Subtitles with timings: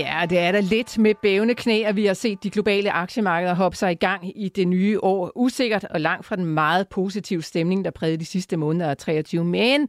[0.00, 3.54] Ja, det er da lidt med bævende knæ, at vi har set de globale aktiemarkeder
[3.54, 5.32] hoppe sig i gang i det nye år.
[5.34, 9.44] Usikkert og langt fra den meget positive stemning, der prægede de sidste måneder af 23.
[9.44, 9.88] Men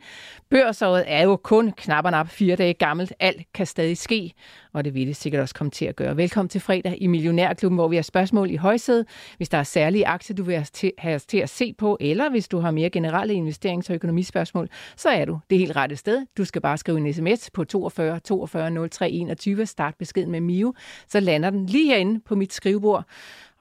[0.49, 3.13] børsåret er jo kun knap og nap fire dage gammelt.
[3.19, 4.33] Alt kan stadig ske
[4.73, 6.17] og det vil det sikkert også komme til at gøre.
[6.17, 9.05] Velkommen til fredag i Millionærklubben, hvor vi har spørgsmål i højsædet.
[9.38, 12.47] Hvis der er særlige aktier, du vil have os til at se på, eller hvis
[12.47, 16.25] du har mere generelle investerings- og økonomispørgsmål, så er du det helt rette sted.
[16.38, 20.73] Du skal bare skrive en sms på 42 42 03 21, start beskeden med Mio,
[21.07, 23.05] så lander den lige herinde på mit skrivebord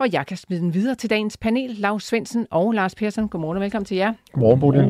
[0.00, 1.70] og jeg kan smide den videre til dagens panel.
[1.70, 3.28] Lars Svendsen og Lars Persson.
[3.28, 4.12] Godmorgen og velkommen til jer.
[4.32, 4.88] Godmorgen, Bodil.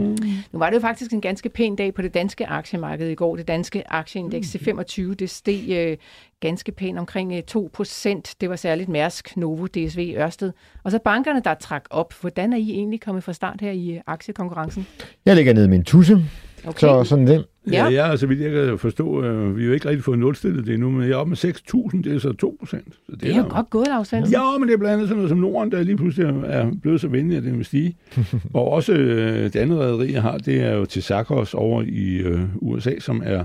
[0.52, 3.36] Nu var det jo faktisk en ganske pæn dag på det danske aktiemarked i går.
[3.36, 5.96] Det danske aktieindeks til 25, det steg øh,
[6.40, 8.34] ganske pænt omkring øh, 2 procent.
[8.40, 10.52] Det var særligt Mærsk, Novo, DSV, Ørsted.
[10.84, 12.14] Og så bankerne, der trak op.
[12.20, 14.86] Hvordan er I egentlig kommet fra start her i øh, aktiekonkurrencen?
[15.26, 16.24] Jeg ligger nede med en tusse.
[16.66, 16.80] Okay.
[16.80, 17.46] Så sådan det.
[17.66, 20.66] Ja, ja, altså vidt jeg kan forstå, øh, vi har jo ikke rigtig fået nulstillet
[20.66, 22.94] det endnu, men jeg er oppe med 6.000, det er så 2 procent.
[23.10, 25.28] det, det er jo godt gået, Lars Ja, men det er blandt andet sådan noget
[25.28, 27.96] som Norden, der lige pludselig er blevet så venlig, at det vil stige.
[28.54, 32.16] og også øh, det andet rederi, jeg har, det er jo til Sakos over i
[32.16, 33.44] øh, USA, som er,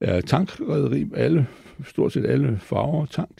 [0.00, 1.46] er tankrederi, alle,
[1.86, 3.36] stort set alle farver tank.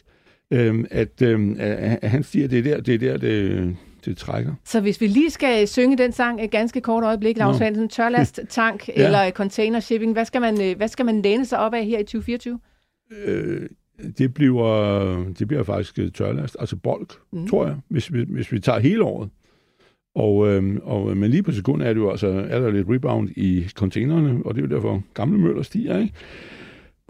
[0.51, 4.55] Øh, at, øh, at han stiger, det er der, det er der, det, det trækker.
[4.65, 7.57] Så hvis vi lige skal synge den sang et ganske kort øjeblik, Lars.
[7.57, 9.05] Svendsen, tørlast, tank ja.
[9.05, 11.99] eller container shipping, hvad skal, man, øh, hvad skal man læne sig op af her
[11.99, 12.61] i 2024?
[13.25, 13.69] Øh,
[14.19, 17.49] det bliver, det bliver faktisk øh, tørlast, altså bolk, mm.
[17.49, 19.31] tror jeg, hvis, hvis, hvis vi tager hele året.
[20.15, 23.29] Og, øh, og, men lige på sekund er, det jo, altså, er der lidt rebound
[23.37, 26.15] i containerne, og det er jo derfor gamle møller stiger, ikke?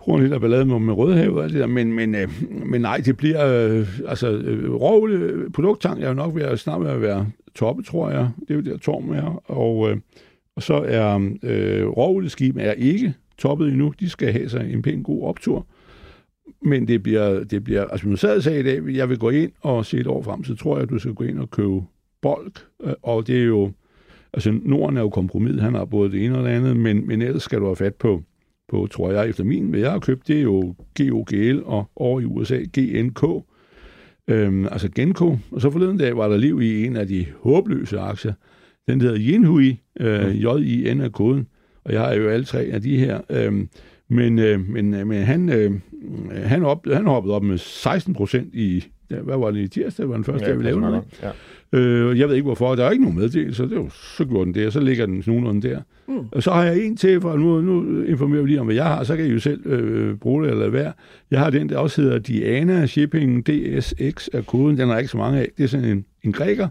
[0.08, 2.28] Bruger lidt af ballade med, med Rødhavet og alt det der, men, men, øh,
[2.66, 5.50] men nej, det bliver, øh, altså, øh, råolie, øh,
[5.82, 8.30] jeg er jo nok ved at snart ved at være toppe, tror jeg.
[8.40, 9.96] Det er jo der Torm er, og, øh,
[10.56, 13.92] og så er øh, råolieskib er ikke toppet endnu.
[14.00, 15.66] De skal have sig en pæn god optur.
[16.62, 19.52] Men det bliver, det bliver altså man sad sagde i dag, jeg vil gå ind
[19.60, 21.82] og se et år frem, så tror jeg, at du skal gå ind og købe
[22.22, 23.72] bolk, øh, og det er jo,
[24.32, 27.22] altså Norden er jo kompromis, han har både det ene og det andet, men, men
[27.22, 28.22] ellers skal du have fat på
[28.68, 32.20] på, tror jeg, efter min, hvad jeg har købt, det er jo GOGL og over
[32.20, 33.24] i USA GNK,
[34.28, 35.36] øhm, altså Genko.
[35.50, 38.32] Og så forleden dag var der liv i en af de håbløse aktier.
[38.88, 41.46] Den hedder Yinhui, øh, J-I-N er koden,
[41.84, 43.20] og jeg har jo alle tre af de her.
[43.30, 43.68] Øhm,
[44.08, 45.72] men, øh, men, øh, men han, øh,
[46.32, 50.08] han, op, han hoppede op med 16 procent i, hvad var det i tirsdag, det
[50.08, 51.02] var den første, ja, jeg ville lave noget.
[51.22, 51.30] Ja.
[51.72, 54.44] Øh, jeg ved ikke hvorfor, der er ikke nogen meddelelse, så det var, så gjorde
[54.44, 55.80] den det, så ligger den nogenlunde der.
[56.08, 56.18] Mm.
[56.32, 58.84] Og så har jeg en til, for nu, nu informerer vi lige om, hvad jeg
[58.84, 60.90] har, så kan I jo selv øh, bruge det eller hvad.
[61.30, 65.16] Jeg har den, der også hedder Diana Shipping DSX er koden, den er ikke så
[65.16, 65.48] mange af.
[65.56, 66.68] Det er sådan en, en græker.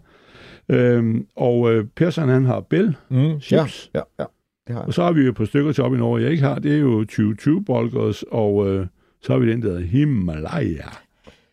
[0.70, 3.42] Øhm, og øh, Persson, han har Bell mm.
[3.42, 3.92] Ships.
[3.96, 4.26] Ja, ja, ja.
[4.68, 4.88] Det har jeg.
[4.88, 6.60] Og så har vi jo på stykker til op i Norge, jeg ikke har.
[6.60, 8.86] Det er jo 2020 Bolgers, og øh,
[9.22, 10.88] så har vi den, der hedder Himalaya.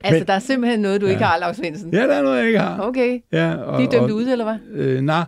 [0.05, 1.13] Altså, Men, der er simpelthen noget, du ja.
[1.13, 1.93] ikke har, Lars Svendsen?
[1.93, 2.81] Ja, der er noget, jeg ikke har.
[2.81, 3.21] Okay.
[3.33, 4.85] Ja, og, de er dømt og, ud, eller hvad?
[4.85, 5.25] Øh, nej,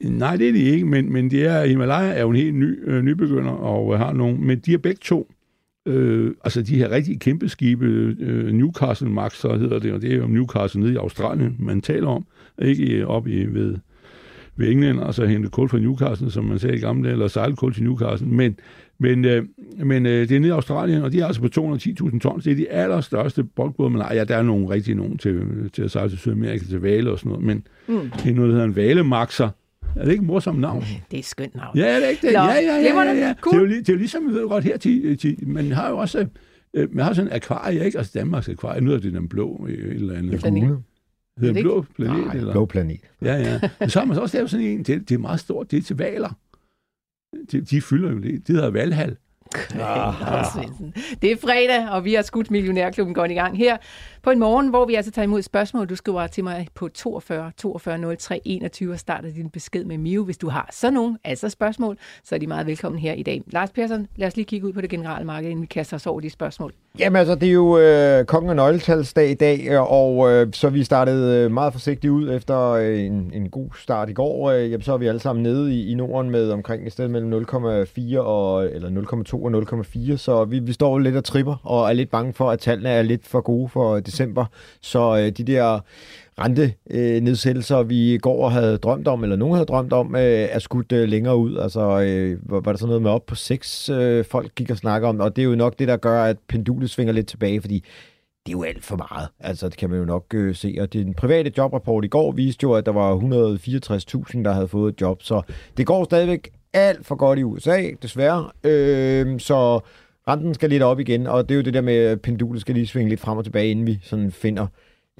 [0.00, 2.90] nej, det er de ikke, men, men de er, Himalaya er jo en helt ny,
[2.90, 5.30] øh, nybegynder, og øh, har nogle, men de er begge to,
[5.86, 7.86] øh, altså de her rigtig kæmpe skibe,
[8.20, 11.80] øh, Newcastle Max, så hedder det, og det er jo Newcastle nede i Australien, man
[11.80, 12.26] taler om,
[12.62, 13.76] ikke op i ved,
[14.56, 17.56] ved England, altså hente kul fra Newcastle, som man sagde i gamle dage, eller sejle
[17.56, 18.56] kul til Newcastle, men
[19.00, 19.44] men, øh,
[19.84, 22.44] men øh, det er nede i Australien, og de er altså på 210.000 tons.
[22.44, 25.82] Det er de allerstørste boldbåde, men ej, ja, der er nogle rigtig nogen til, til
[25.82, 28.10] at sejle til Sydamerika, til vale og sådan noget, men mm.
[28.10, 29.48] det er noget, der hedder en valemaxer.
[29.96, 30.80] Er det ikke et morsomt navn?
[30.80, 31.78] Det er et skønt navn.
[31.78, 32.32] Ja, det er ikke det.
[32.32, 32.94] Ja, ja, ja.
[32.94, 33.34] ja, ja, ja.
[33.40, 33.54] Cool.
[33.54, 35.90] Det, er jo, det er jo ligesom, vi ved godt her, til, til, man har
[35.90, 36.26] jo også
[36.74, 37.98] øh, man har sådan en akvarie, ikke?
[37.98, 38.80] Altså Danmarks akvarie.
[38.80, 40.32] Nu er det den blå et eller andet.
[40.32, 42.26] Det er det er blå planet?
[42.26, 42.52] Nej, eller?
[42.52, 43.00] blå planet.
[43.22, 43.60] Ja, ja.
[43.80, 45.76] Men så har man så også lavet sådan en, det, det er meget stort, det
[45.76, 46.36] er til valer.
[47.52, 48.46] De, de fylder jo det.
[48.46, 49.16] Det hedder Valhall.
[49.80, 50.14] Ah.
[51.22, 53.76] Det er fredag, og vi har skudt Millionærklubben går i gang her
[54.22, 55.86] på en morgen, hvor vi altså tager imod spørgsmål.
[55.86, 60.24] Du skriver til mig på 42 42 03 21 og starter din besked med Mio.
[60.24, 63.42] Hvis du har sådan nogle, altså spørgsmål, så er de meget velkommen her i dag.
[63.46, 66.06] Lars Persson, lad os lige kigge ud på det generelle marked, inden vi kaster os
[66.06, 66.72] over de spørgsmål.
[66.98, 70.84] Jamen altså, det er jo øh, kongen og nøgletalsdag i dag, og øh, så vi
[70.84, 74.50] startede øh, meget forsigtigt ud efter øh, en, en god start i går.
[74.50, 77.08] Øh, jamen, så er vi alle sammen nede i, i Norden med omkring et sted
[77.08, 81.88] mellem 0,4 og eller 0,2 og 0,4, så vi, vi står lidt og tripper, og
[81.88, 84.44] er lidt bange for, at tallene er lidt for gode for december.
[84.80, 85.80] Så øh, de der
[86.38, 90.58] rentenedsættelser, øh, vi går og havde drømt om, eller nogen havde drømt om, øh, er
[90.58, 91.56] skudt øh, længere ud.
[91.56, 94.76] Altså, øh, var, var der sådan noget med op på seks, øh, folk gik og
[94.76, 97.60] snakker om, og det er jo nok det, der gør, at pendulet svinger lidt tilbage,
[97.60, 97.84] fordi
[98.46, 99.28] det er jo alt for meget.
[99.40, 100.76] Altså, det kan man jo nok øh, se.
[100.80, 104.92] Og den private jobrapport i går viste jo, at der var 164.000, der havde fået
[104.92, 105.22] et job.
[105.22, 105.42] Så
[105.76, 108.50] det går stadigvæk alt for godt i USA, desværre.
[108.64, 109.80] Øh, så
[110.28, 112.74] renten skal lidt op igen, og det er jo det der med, at pendulet skal
[112.74, 114.66] lige svinge lidt frem og tilbage, inden vi sådan finder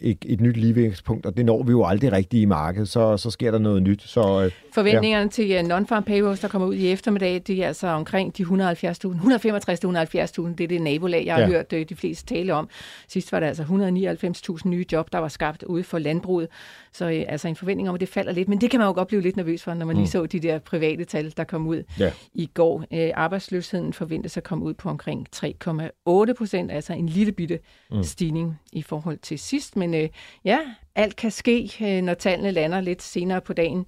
[0.00, 3.30] et, et nyt ligevægtspunkt, og det når vi jo aldrig rigtigt i markedet, så, så
[3.30, 4.02] sker der noget nyt.
[4.02, 5.28] Så, øh, Forventningerne ja.
[5.28, 8.48] til uh, non-farm payrolls, der kommer ud i eftermiddag, det er altså omkring de 170.000,
[8.48, 11.48] 165-170.000, det er det nabolag, jeg har ja.
[11.48, 12.68] hørt uh, de fleste tale om.
[13.08, 16.48] Sidst var der altså 199.000 nye job, der var skabt ude for landbruget,
[16.92, 18.92] så uh, altså en forventning om, at det falder lidt, men det kan man jo
[18.92, 20.00] godt blive lidt nervøs for, når man mm.
[20.00, 22.12] lige så de der private tal, der kom ud ja.
[22.34, 22.76] i går.
[22.76, 27.58] Uh, arbejdsløsheden forventes at komme ud på omkring 3,8 procent, altså en lille bitte
[27.90, 28.02] mm.
[28.02, 30.08] stigning i forhold til sidst, men uh,
[30.44, 30.58] ja,
[30.94, 33.86] alt kan ske, øh, når tallene lander lidt senere på dagen.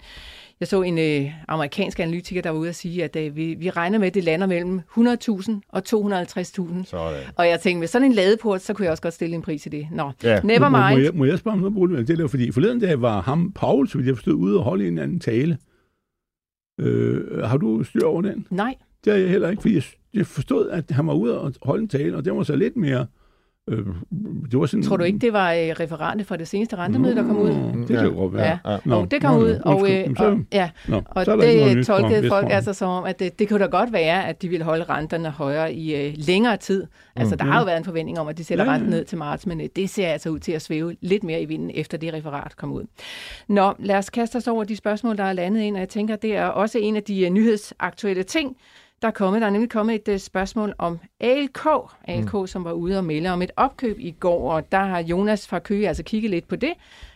[0.62, 3.70] Jeg så en øh, amerikansk analytiker, der var ude at sige, at øh, vi, vi
[3.70, 6.96] regner med, at det lander mellem 100.000 og 250.000.
[7.36, 9.66] Og jeg tænkte, med sådan en ladeport, så kunne jeg også godt stille en pris
[9.66, 9.88] i det.
[9.92, 10.40] Nå, ja.
[10.40, 10.72] never mind.
[10.72, 13.52] Må, må, jeg, må jeg spørge om noget, Det der, fordi forleden dag var ham,
[13.54, 15.58] Paul, så jeg forstod, ude og holde en anden tale.
[16.80, 18.46] Øh, har du styr over den?
[18.50, 18.74] Nej.
[19.04, 21.82] Det har jeg heller ikke, fordi jeg, jeg forstod, at han var ude og holde
[21.82, 23.06] en tale, og det var så lidt mere
[23.68, 23.86] Øh,
[24.50, 27.22] det var sådan, Tror du ikke, det var øh, referantet for det seneste rentemøde, der
[27.22, 27.50] kom ud?
[27.88, 28.58] Det kan jo godt være.
[28.64, 28.72] Ja.
[28.72, 28.78] Ja.
[28.84, 32.46] Nå, og det kom nå, ud, og, øh, og, ja, nå, og det tolkede folk
[32.50, 35.30] altså som om, at det, det kunne da godt være, at de ville holde renterne
[35.30, 36.86] højere i uh, længere tid.
[37.16, 37.38] Altså, mm.
[37.38, 39.46] der har jo været en forventning om, at de sætter ja, renten ned til marts,
[39.46, 42.14] men uh, det ser altså ud til at svæve lidt mere i vinden, efter det
[42.14, 42.84] referat kom ud.
[43.48, 46.16] Nå, lad os kaste os over de spørgsmål, der er landet ind, og jeg tænker,
[46.16, 48.56] det er også en af de uh, nyhedsaktuelle ting,
[49.02, 49.40] der er kommet.
[49.40, 51.66] Der er nemlig kommet et uh, spørgsmål om ALK.
[52.08, 52.46] ALK, mm.
[52.46, 55.58] som var ude og melde om et opkøb i går, og der har Jonas fra
[55.58, 56.72] Køge altså kigget lidt på det.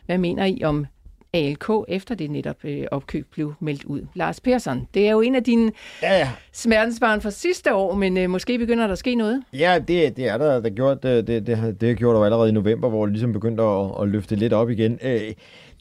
[0.06, 0.87] Hvad mener I om
[1.35, 4.00] ALK, efter det netop øh, opkøb blev meldt ud.
[4.15, 5.73] Lars Persson, det er jo en af dine
[6.03, 6.31] ja, ja.
[6.53, 9.43] smertensbarn fra sidste år, men øh, måske begynder der at ske noget?
[9.53, 12.53] Ja, det, det er der, der gjort, det, det, det, det gjorde der allerede i
[12.53, 14.99] november, hvor det ligesom begyndte at, at løfte lidt op igen.
[15.03, 15.21] Øh,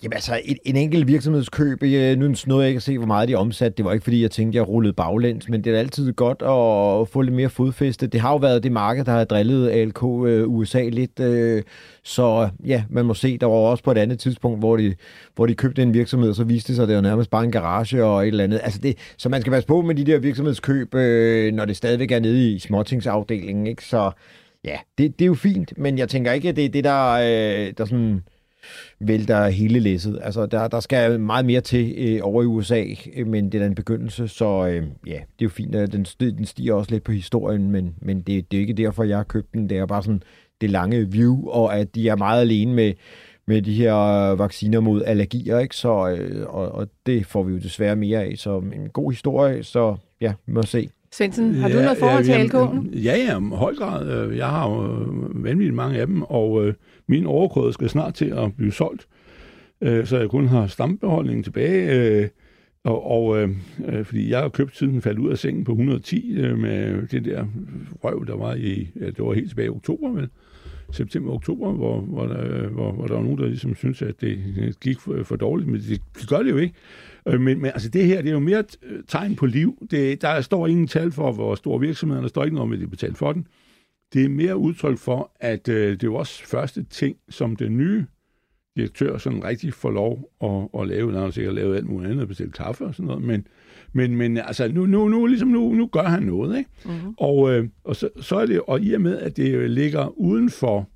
[0.06, 3.08] Jamen altså, en, en enkelt virksomhedskøb, øh, jeg, nu nåede jeg ikke at se, hvor
[3.08, 3.78] meget de omsat.
[3.78, 7.08] Det var ikke, fordi jeg tænkte, jeg rullede baglæns, men det er altid godt at
[7.08, 8.08] få lidt mere fodfæste.
[8.08, 11.64] Det har jo været det marked, der har drillet ALK øh, USA lidt, øh,
[12.04, 14.96] så ja, man må se, der var også på et andet tidspunkt, hvor de,
[15.36, 17.44] hvor de købte en virksomhed, og så viste det sig, at det var nærmest bare
[17.44, 18.62] en garage og et eller andet.
[18.64, 22.12] Altså det, så man skal passe på med de der virksomhedskøb, øh, når det stadigvæk
[22.12, 23.84] er nede i småtingsafdelingen, ikke?
[23.84, 24.12] Så
[24.64, 27.12] ja, det, det er jo fint, men jeg tænker ikke, at det er det, der,
[27.12, 28.22] øh, der sådan
[29.00, 30.20] vælter hele læsset.
[30.24, 32.86] Altså, der, der skal meget mere til øh, over i USA,
[33.16, 35.76] øh, men det er en begyndelse, så øh, ja, det er jo fint.
[35.76, 39.04] at Den, den stiger også lidt på historien, men, men det, det er ikke derfor,
[39.04, 39.70] jeg har købt den.
[39.70, 40.24] Det er bare sådan
[40.62, 42.94] det lange view, og at de er meget alene med,
[43.48, 43.94] med de her
[44.36, 45.76] vacciner mod allergier, ikke?
[45.76, 48.34] Så, øh, og, og det får vi jo desværre mere af.
[48.38, 50.90] Så en god historie, så ja, vi må se.
[51.18, 52.86] Svendsen, har du ja, noget forhold til ALK nu?
[52.94, 54.30] Ja, ja, i høj grad.
[54.30, 56.74] Øh, jeg har jo øh, vanvittigt mange af dem, og øh,
[57.08, 59.08] min overkode skal snart til at blive solgt,
[59.82, 61.92] øh, så jeg kun har stambeholdningen tilbage.
[61.92, 62.28] Øh,
[62.84, 63.50] og, og øh,
[63.88, 67.08] øh fordi jeg har købt siden den faldt ud af sengen på 110 øh, med
[67.08, 67.46] det der
[68.04, 70.30] røv, der var i, ja, det var helt tilbage i oktober, vel?
[70.92, 75.00] September-oktober, hvor, hvor, der, hvor, hvor der var nogen, der ligesom synes, at det gik
[75.00, 76.74] for, for dårligt, men det, det gør det jo ikke.
[77.28, 79.88] Øh, men, men altså det her, det er jo mere et øh, tegn på liv.
[79.92, 82.80] Det, der står ingen tal for, hvor store virksomheder, der står ikke noget om, at
[82.80, 83.48] de betalt for den.
[84.14, 87.78] Det er mere udtryk for, at øh, det er jo også første ting, som den
[87.78, 88.06] nye
[88.76, 91.12] direktør sådan rigtig får lov at, at lave.
[91.12, 93.48] Han har sikkert lavet alt muligt andet, bestille kaffe og sådan noget, men,
[93.94, 96.70] men, men altså, nu, nu, nu, ligesom nu, nu gør han noget, ikke?
[96.86, 97.14] Mm-hmm.
[97.18, 100.50] Og, øh, og så, så er det, og i og med, at det ligger uden
[100.50, 100.90] for,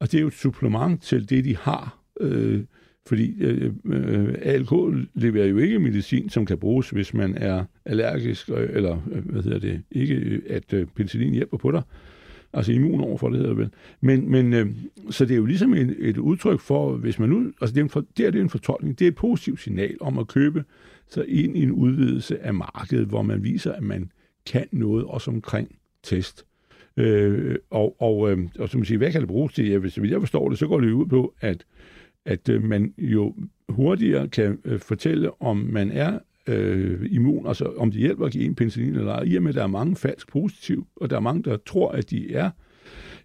[0.00, 2.64] og det er jo et supplement til det, de har, øh,
[3.06, 4.72] fordi øh, øh, ALK
[5.14, 9.58] leverer jo ikke medicin, som kan bruges, hvis man er allergisk, eller øh, hvad hedder
[9.58, 11.82] det, ikke at øh, penicillin hjælper på dig
[12.52, 13.70] altså immun overfor, det hedder vel.
[14.00, 14.66] Men, men øh,
[15.10, 17.84] så det er jo ligesom en, et udtryk for, hvis man nu, altså det er,
[17.84, 20.28] en for, det er, det er en fortolkning, det er et positivt signal om at
[20.28, 20.64] købe
[21.08, 24.10] sig ind i en udvidelse af markedet, hvor man viser, at man
[24.46, 26.46] kan noget også omkring test.
[26.96, 29.68] Øh, og, og, øh, og som man siger, hvad kan det bruges til?
[29.68, 31.64] Ja, hvis jeg forstår det, så går det ud på, at,
[32.24, 33.34] at øh, man jo
[33.68, 38.44] hurtigere kan øh, fortælle, om man er øh, immun, altså om det hjælper at give
[38.44, 41.16] en penicillin eller ej, i og med, at der er mange falsk positiv, og der
[41.16, 42.50] er mange, der tror, at de er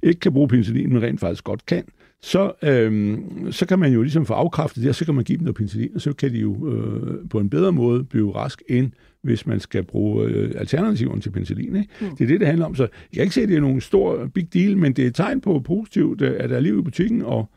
[0.03, 1.83] ikke kan bruge penicillin, men rent faktisk godt kan,
[2.21, 3.17] så, øh,
[3.51, 5.55] så kan man jo ligesom få afkræftet det, og så kan man give dem noget
[5.55, 9.47] penicillin, og så kan de jo øh, på en bedre måde blive rask end hvis
[9.47, 11.75] man skal bruge øh, alternativerne til penicillin.
[11.75, 11.89] Ikke?
[12.01, 12.07] Mm.
[12.17, 12.75] Det er det, det handler om.
[12.75, 15.07] Så jeg kan ikke se, at det er nogen stor big deal, men det er
[15.07, 17.49] et tegn på positivt, at der er liv i butikken, og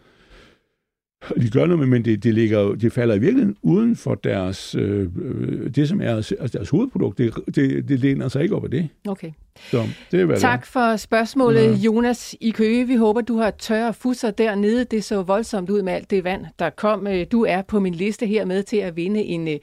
[1.28, 5.08] de gør noget, men det, det, ligger, det falder i virkeligheden uden for deres, øh,
[5.22, 7.18] øh det, som er altså deres hovedprodukt.
[7.18, 8.88] Det, det, det læner sig ikke op af det.
[9.08, 9.30] Okay.
[9.70, 11.76] Så det er, hvad tak for spørgsmålet, ja.
[11.76, 12.86] Jonas i Køge.
[12.86, 14.84] Vi håber, du har tørre fusser dernede.
[14.84, 17.06] Det så voldsomt ud med alt det vand, der kom.
[17.06, 19.58] Øh, du er på min liste her med til at vinde en, øh,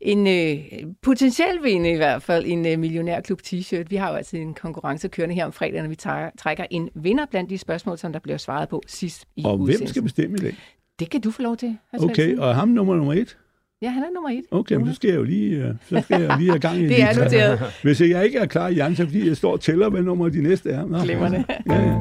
[0.00, 3.84] en, en potentiel vinde i hvert fald, en millionærklub t-shirt.
[3.88, 5.96] Vi har jo altså en konkurrence kørende her om fredag, når vi
[6.38, 9.86] trækker en vinder blandt de spørgsmål, som der bliver svaret på sidst i Og hvem
[9.86, 10.56] skal bestemme i dag?
[10.98, 11.76] Det kan du få lov til.
[11.98, 13.36] Okay, og ham nummer nummer et?
[13.82, 14.42] Ja, han er nummer et.
[14.50, 16.86] Okay, men så skal jeg jo lige, øh, så skal jeg lige have gang i
[16.88, 17.02] det.
[17.02, 17.60] er noteret.
[17.82, 20.28] Hvis jeg ikke er klar i hjernen, så fordi jeg står og tæller, hvad nummer
[20.28, 20.86] de næste er.
[20.86, 21.44] Nå, Glemmerne.
[21.66, 21.94] Ja, ja.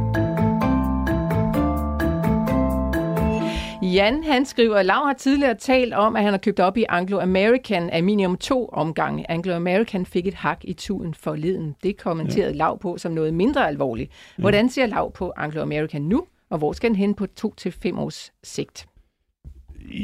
[3.82, 7.90] Jan, han skriver, Lav har tidligere talt om, at han har købt op i Anglo-American
[7.92, 9.26] Aluminium 2 omgange.
[9.32, 11.76] Anglo-American fik et hak i tuden forleden.
[11.84, 12.58] Det kommenterede ja.
[12.58, 14.12] Lav på som noget mindre alvorligt.
[14.38, 16.24] Hvordan ser Lav på Anglo-American nu?
[16.50, 18.88] Og hvor skal den hen på to til fem års sigt?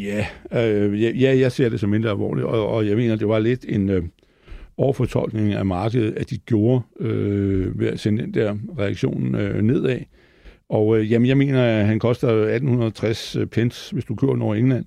[0.04, 3.40] Ja, øh, ja, jeg ser det som mindre alvorligt, og, og jeg mener, det var
[3.40, 4.04] lidt en øh,
[4.78, 10.00] overfortolkning af markedet, at de gjorde øh, ved at sende den der reaktion øh, nedad.
[10.70, 14.56] Og øh, jamen, jeg mener, at han koster 1860 pence, hvis du kører den over
[14.56, 14.86] England,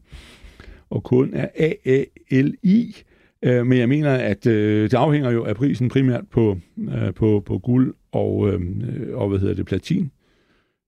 [0.90, 2.96] og kun er AALI.
[3.42, 7.42] Øh, men jeg mener, at øh, det afhænger jo af prisen primært på, øh, på,
[7.46, 8.60] på guld og, øh,
[9.12, 10.10] og hvad hedder det, platin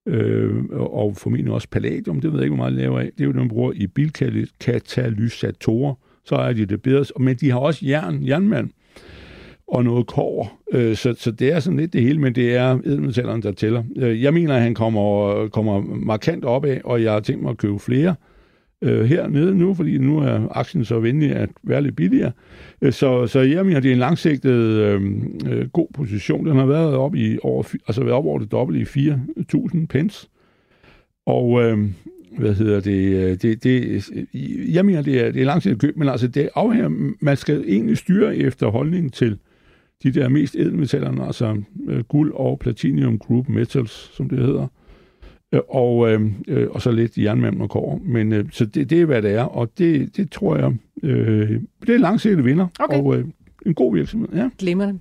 [0.08, 3.10] øh, og formentlig også palladium, det ved jeg ikke, hvor meget laver af.
[3.18, 5.94] Det er jo det, man bruger i bilkatalysatorer.
[6.24, 7.04] Så er de det bedre.
[7.20, 8.70] Men de har også jern, jernmand
[9.68, 10.60] og noget kår.
[10.72, 13.82] Øh, så, så det er sådan lidt det hele, men det er edelmetallerne, der tæller.
[13.96, 17.58] Øh, jeg mener, at han kommer, kommer markant opad, og jeg har tænkt mig at
[17.58, 18.14] købe flere
[18.82, 22.32] øh, hernede nu, fordi nu er aktien så venlig at være lidt billigere.
[22.82, 25.02] Øh, så, så jeg mener, det er en langsigtet øh,
[25.46, 26.46] øh, god position.
[26.46, 29.10] Den har været op i over, altså været op over det dobbelte i
[29.54, 30.28] 4.000 pence.
[31.26, 31.78] Og øh,
[32.38, 34.04] hvad hedder det, øh, det, det,
[34.72, 37.98] jeg mener, det er, det er langsigtet køb, men altså det afhænger, man skal egentlig
[37.98, 39.38] styre efter holdningen til
[40.02, 44.66] de der mest edelmetallerne, altså øh, guld og platinum group metals, som det hedder.
[45.52, 48.00] Øh, og, øh, øh, og så lidt jernmand og kår.
[48.04, 51.60] Men øh, så det, det er, hvad det er, og det, det tror jeg, øh,
[51.86, 52.98] det er langsigtet vinder, okay.
[52.98, 53.24] og øh,
[53.66, 54.28] en god virksomhed.
[54.34, 54.48] Ja.
[54.58, 54.98] Glimrende.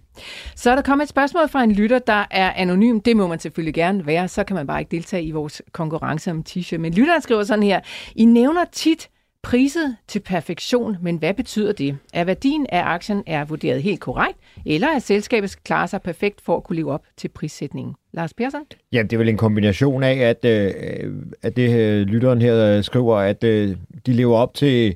[0.56, 3.00] Så er der kommet et spørgsmål fra en lytter, der er anonym.
[3.00, 6.32] Det må man selvfølgelig gerne være, så kan man bare ikke deltage i vores konkurrence
[6.32, 6.78] om t-shirt.
[6.78, 7.80] Men lytteren skriver sådan her,
[8.16, 9.10] I nævner tit
[9.44, 11.98] priset til perfektion, men hvad betyder det?
[12.14, 16.58] Er værdien af aktien er vurderet helt korrekt, eller er selskabet klarer sig perfekt for
[16.58, 17.96] at kunne leve op til prissætningen?
[18.14, 18.62] Lars Persson?
[18.92, 22.84] Ja, det er vel en kombination af, at, øh, at det øh, lytteren her øh,
[22.84, 23.76] skriver, at øh,
[24.06, 24.96] de lever op til,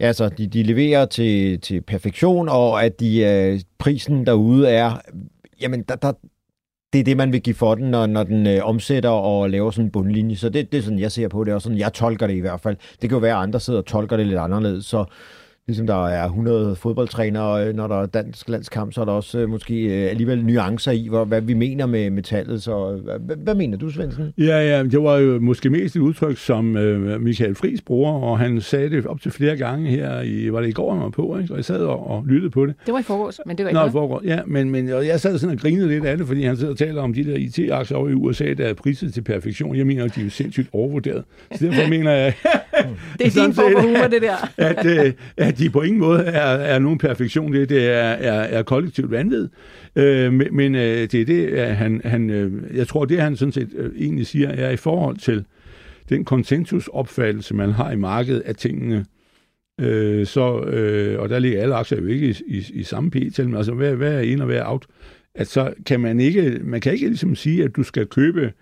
[0.00, 4.98] altså de, de leverer til, til perfektion, og at de øh, prisen derude er,
[5.60, 6.12] jamen der, der,
[6.92, 9.70] det er det, man vil give for den, når, når den øh, omsætter og laver
[9.70, 10.36] sådan en bundlinje.
[10.36, 12.40] Så det, det er sådan, jeg ser på det, og sådan, jeg tolker det i
[12.40, 12.76] hvert fald.
[12.76, 15.04] Det kan jo være, at andre sidder og tolker det lidt anderledes, så
[15.72, 19.38] ligesom der er 100 fodboldtrænere, øh, når der er dansk landskamp, så er der også
[19.38, 22.62] øh, måske øh, alligevel nuancer i, hvor, hvad vi mener med metallet.
[22.62, 24.32] Så hvad, hvad mener du, Svendsen?
[24.38, 28.38] Ja, ja, det var jo måske mest et udtryk, som øh, Michael Friis bruger, og
[28.38, 31.10] han sagde det op til flere gange her, i, var det i går, han var
[31.10, 31.54] på, ikke?
[31.54, 32.74] og jeg sad og, og lyttede på det.
[32.86, 35.20] Det var i forgårs, men det var ikke Nå, i forgårs, ja, men, men jeg
[35.20, 37.36] sad sådan og grinede lidt af det, fordi han sidder og taler om de der
[37.36, 39.76] IT-aktier over i USA, der er priset til perfektion.
[39.76, 41.24] Jeg mener, at de er jo sindssygt overvurderet.
[41.54, 42.34] Så derfor mener jeg...
[43.18, 44.50] det er din form for humor, det der.
[44.68, 47.52] at, at de på ingen måde er, er nogen perfektion.
[47.52, 49.48] Det, det er, er, er kollektivt vanvid.
[49.96, 53.52] Øh, men øh, det er det, at han, han, øh, jeg tror, det han sådan
[53.52, 55.44] set øh, egentlig siger, er i forhold til
[56.08, 59.04] den konsensusopfattelse, man har i markedet af tingene,
[59.80, 63.48] øh, så, øh, og der ligger alle aktier jo ikke i, i, i samme p-tal,
[63.48, 64.86] men altså hvad, hvad er ind og hvad er out,
[65.34, 68.52] at så kan man ikke, man kan ikke ligesom sige, at du skal købe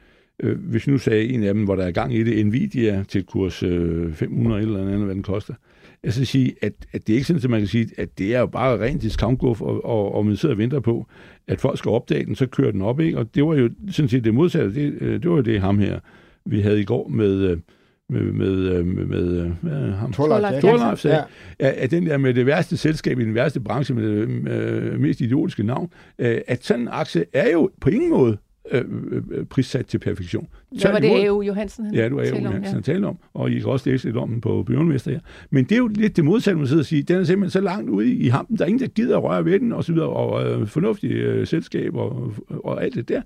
[0.43, 3.25] øh, hvis nu sagde en af dem, hvor der er gang i det, Nvidia til
[3.25, 5.55] kurs øh, 500 eller andet, hvad den koster,
[6.05, 8.35] jeg skal sige, at, at det er ikke sådan, at man kan sige, at det
[8.35, 11.07] er jo bare rent discount og, og, og man sidder og venter på,
[11.49, 13.19] at folk skal opdage den, så kører den op, ikke?
[13.19, 14.75] Og det var jo sådan set det modsatte.
[14.75, 16.01] Det, øh, det var jo det ham her,
[16.45, 17.59] vi havde i går med, øh,
[18.09, 20.13] med, med, øh, med, med med ham?
[20.13, 21.25] Torleif, Torleif sagde,
[21.61, 21.73] ja.
[21.77, 25.21] at den der med det værste selskab i den værste branche med det øh, mest
[25.21, 28.37] idiotiske navn, øh, at sådan en aktie er jo på ingen måde
[28.71, 28.85] øh,
[29.31, 30.49] øh, prissat til perfektion.
[30.81, 31.85] Hvad var det EU Johansen?
[31.85, 32.71] Han ja, det var EU Johansen, ja.
[32.71, 35.21] han talte om, og I kan også læse lidt om den på Bjørnvester her.
[35.51, 37.03] Men det er jo lidt det modsatte, man sidder og siger.
[37.03, 39.45] Den er simpelthen så langt ude i hampen, der er ingen, der gider at røre
[39.45, 43.23] ved den, og så videre, og øh, fornuftige øh, selskab og, og alt det der.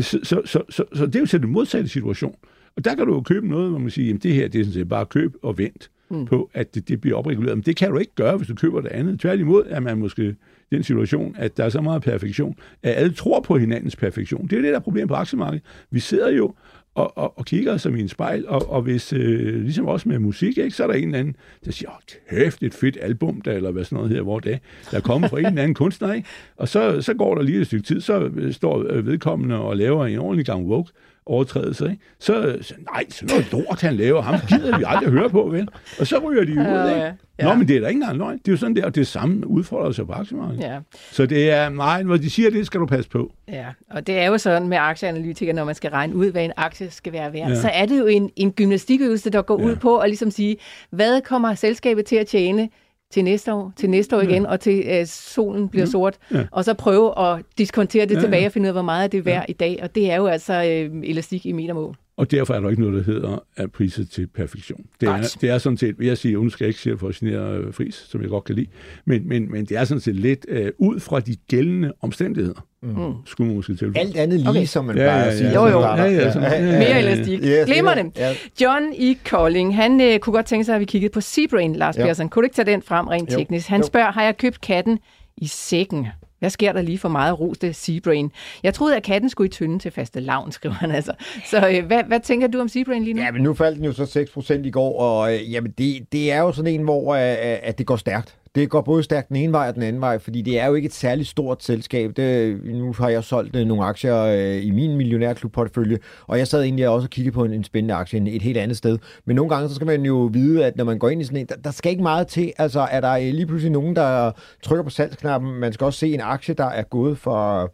[0.00, 2.34] Så, så, så, så, så det er jo til den modsatte situation.
[2.76, 4.64] Og der kan du jo købe noget, hvor man siger, at det her det er
[4.64, 6.24] sådan set bare køb og vent mm.
[6.24, 7.58] på, at det, det bliver opreguleret.
[7.58, 9.20] Men det kan du ikke gøre, hvis du køber det andet.
[9.20, 10.36] Tværtimod er man måske
[10.70, 14.42] den situation, at der er så meget perfektion, at alle tror på hinandens perfektion.
[14.42, 15.64] Det er jo det, der er problemet på aktiemarkedet.
[15.90, 16.54] Vi sidder jo
[16.94, 20.18] og, og, og kigger som i en spejl, og, og hvis, øh, ligesom også med
[20.18, 23.40] musik, ikke, så er der en eller anden, der siger, åh, kæft, et fedt album,
[23.40, 24.58] der, eller hvad sådan noget her, hvor det er,
[24.90, 26.28] der kommer fra en eller anden kunstner, ikke?
[26.56, 29.76] og så, så går der lige et stykke tid, så øh, står øh, vedkommende og
[29.76, 30.92] laver en ordentlig gang woke,
[31.26, 32.02] overtrædelser, ikke?
[32.18, 35.68] Så, så nej, så noget lort, han laver, ham gider vi aldrig høre på, vel?
[36.00, 37.14] Og så ryger de ud, ikke?
[37.38, 37.44] Ja.
[37.44, 38.38] Nå, men det er da ikke engang løgn.
[38.38, 40.62] Det er jo sådan der, og det samme udfordrer sig på aktiemarkedet.
[40.62, 40.78] Ja.
[41.12, 43.32] Så det er, nej, når de siger det, skal du passe på.
[43.48, 46.52] Ja, og det er jo sådan med aktieanalytikere, når man skal regne ud, hvad en
[46.56, 47.60] aktie skal være værd, ja.
[47.60, 49.66] så er det jo en, en gymnastikøvelse, der går ja.
[49.66, 50.56] ud på at ligesom sige,
[50.90, 52.68] hvad kommer selskabet til at tjene
[53.10, 54.48] til næste år, til næste år igen, ja.
[54.48, 55.90] og til øh, solen bliver ja.
[55.90, 56.46] sort, ja.
[56.50, 59.08] og så prøve at diskontere det ja, tilbage og finde ud af, hvor meget er
[59.08, 59.52] det værd ja.
[59.52, 61.96] i dag, og det er jo altså øh, elastik i metermål.
[62.20, 64.84] Og derfor er der ikke noget, der hedder at priset til perfektion.
[65.00, 67.14] Det er, det er sådan set, jeg siger, nu skal jeg ikke sige for at
[67.14, 68.66] genere øh, Fris, som jeg godt kan lide,
[69.04, 72.66] men, men, men det er sådan set lidt øh, ud fra de gældende omstændigheder.
[72.82, 73.14] Mm.
[73.24, 74.04] Skulle man måske tilføje.
[74.04, 74.64] Alt andet lige, okay.
[74.64, 75.54] som man ja, bare ja, siger.
[75.54, 75.80] Jo, jo.
[75.80, 76.78] Ja, ja, ja, ja, ja.
[76.78, 77.38] Mere elastik.
[77.42, 78.10] Yes, Glimrende.
[78.16, 78.34] Ja.
[78.60, 81.96] John i Kolding, han øh, kunne godt tænke sig, at vi kiggede på Seabrain, Lars
[81.96, 82.06] ja.
[82.06, 82.28] Persson.
[82.28, 83.38] Kunne du ikke tage den frem rent jo.
[83.38, 83.68] teknisk?
[83.68, 83.86] Han jo.
[83.86, 84.98] spørger, har jeg købt katten
[85.36, 86.06] i sækken?
[86.40, 88.32] Hvad sker der lige for meget roste Seabrain?
[88.62, 91.12] Jeg troede, at katten skulle i tynden til faste lavn, skriver han altså.
[91.50, 93.22] Så øh, hvad, hvad tænker du om Seabrain lige nu?
[93.22, 96.32] Ja, men nu faldt den jo så 6% i går, og øh, jamen det, det
[96.32, 98.39] er jo sådan en, hvor øh, øh at det går stærkt.
[98.54, 100.74] Det går både stærkt den ene vej og den anden vej, fordi det er jo
[100.74, 102.12] ikke et særligt stort selskab.
[102.16, 106.62] Det, nu har jeg solgt øh, nogle aktier øh, i min millionærklubportefølje, og jeg sad
[106.62, 108.98] egentlig også og kiggede på en, en spændende aktie et helt andet sted.
[109.24, 111.38] Men nogle gange så skal man jo vide, at når man går ind i sådan
[111.38, 112.52] en, der, der skal ikke meget til.
[112.58, 115.54] Altså er der øh, lige pludselig nogen, der trykker på salgsknappen.
[115.54, 117.68] Man skal også se en aktie, der er gået fra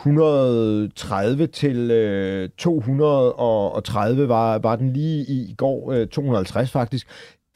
[0.00, 7.06] 130 til øh, 230 var, var den lige i, i går, øh, 250 faktisk.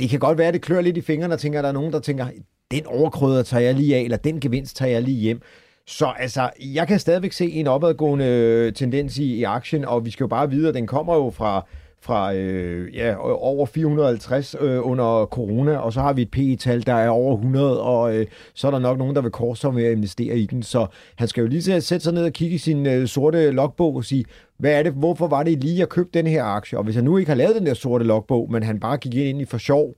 [0.00, 1.74] Det kan godt være, at det klør lidt i fingrene, og tænker, at der er
[1.74, 2.26] nogen, der tænker,
[2.74, 5.40] den overkrydder tager jeg lige af, eller den gevinst tager jeg lige hjem.
[5.86, 10.10] Så altså, jeg kan stadigvæk se en opadgående øh, tendens i, i aktien, og vi
[10.10, 11.66] skal jo bare vide, at den kommer jo fra,
[12.00, 16.94] fra øh, ja, over 450 øh, under corona, og så har vi et PE-tal, der
[16.94, 19.92] er over 100, og øh, så er der nok nogen, der vil korse med at
[19.92, 20.62] investere i den.
[20.62, 23.96] Så han skal jo lige sætte sig ned og kigge i sin øh, sorte logbog
[23.96, 24.24] og sige,
[24.58, 26.78] hvad er det, hvorfor var det lige, at købe den her aktie?
[26.78, 29.14] Og hvis han nu ikke har lavet den der sorte logbog, men han bare gik
[29.14, 29.94] ind i for sjov,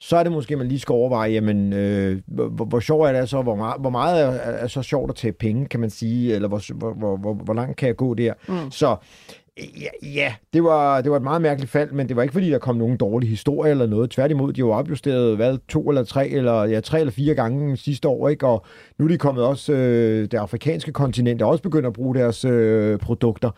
[0.00, 3.28] så er det måske, man lige skal overveje, jamen, øh, hvor, hvor sjovt er det
[3.28, 6.34] så, hvor meget, hvor meget er, er så sjovt at tage penge, kan man sige,
[6.34, 8.32] eller hvor, hvor, hvor, hvor langt kan jeg gå der?
[8.48, 8.70] Mm.
[8.70, 8.96] Så
[9.58, 12.50] ja, ja det, var, det var et meget mærkeligt fald, men det var ikke, fordi
[12.50, 14.10] der kom nogen dårlige historie eller noget.
[14.10, 18.08] Tværtimod, de var opjusteret, hvad, to eller tre, eller ja, tre eller fire gange sidste
[18.08, 18.46] år, ikke?
[18.46, 18.64] Og
[18.98, 22.44] nu er de kommet også, øh, det afrikanske kontinent er også begyndt at bruge deres
[22.44, 23.50] øh, produkter.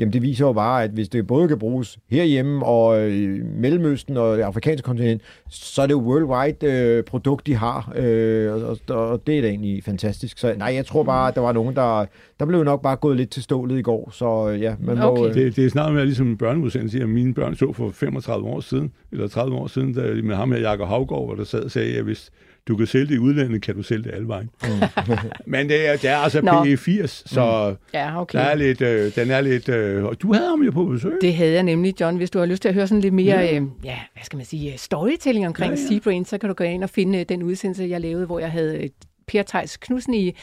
[0.00, 4.16] Jamen det viser jo bare, at hvis det både kan bruges herhjemme og i Mellemøsten
[4.16, 8.78] og det afrikanske kontinent, så er det jo worldwide øh, produkt, de har, øh, og,
[8.88, 10.38] og det er da egentlig fantastisk.
[10.38, 12.06] Så nej, jeg tror bare, at der var nogen, der,
[12.40, 15.04] der blev nok bare gået lidt til stålet i går, så ja, man må...
[15.04, 15.28] Okay.
[15.28, 18.46] Øh, det, det er snart mere ligesom en børneudsendelse, at mine børn så for 35
[18.46, 21.62] år siden, eller 30 år siden, der, med ham her, Jakob Havgård, hvor der sad
[21.62, 22.30] og sagde, at hvis
[22.68, 24.50] du kan sælge det i udlandet, kan du sælge det alle vejen.
[24.62, 24.68] Mm.
[25.52, 27.86] Men det er, det er altså P80, så mm.
[27.94, 28.38] ja, okay.
[28.38, 29.68] der er lidt, øh, den er lidt...
[29.68, 31.18] Øh, du havde ham jo på besøg.
[31.20, 32.16] Det havde jeg nemlig, John.
[32.16, 34.36] Hvis du har lyst til at høre sådan lidt mere, ja, øh, ja hvad skal
[34.36, 35.86] man sige, storytelling omkring ja, ja.
[35.88, 38.50] Seabrain, så kan du gå ind og finde øh, den udsendelse, jeg lavede, hvor jeg
[38.50, 38.88] havde
[39.32, 40.36] Per Theis Knudsen i,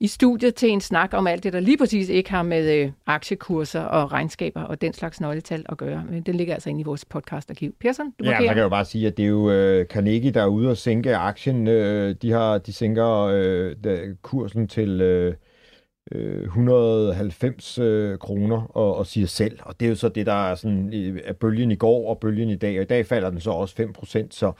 [0.00, 2.90] i studiet til en snak om alt det, der lige præcis ikke har med øh,
[3.06, 6.04] aktiekurser og regnskaber og den slags nøgletal at gøre.
[6.10, 7.74] Men den ligger altså inde i vores podcastarkiv.
[7.80, 10.42] Persson, du Ja, man kan jo bare sige, at det er jo øh, Carnegie, der
[10.42, 11.68] er ude og sænke aktien.
[11.68, 15.00] Øh, de, har, de sænker øh, der, kursen til...
[15.00, 15.34] Øh,
[16.12, 19.58] 190 øh, øh, kroner og, og siger selv.
[19.62, 20.92] Og det er jo så det, der er, sådan,
[21.24, 22.78] er bølgen i går og bølgen i dag.
[22.78, 24.34] Og i dag falder den så også 5 procent.
[24.34, 24.52] Så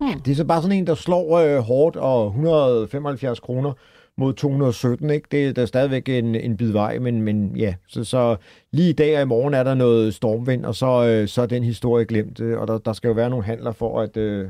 [0.00, 3.72] Ja, det er så bare sådan en, der slår øh, hårdt, og 175 kroner
[4.16, 5.28] mod 217, ikke?
[5.30, 8.36] Det er stadigvæk en, en bid vej, men, men ja, så, så
[8.72, 11.46] lige i dag og i morgen er der noget stormvind, og så, øh, så er
[11.46, 14.48] den historie glemt, øh, og der, der skal jo være nogle handler for, at, øh,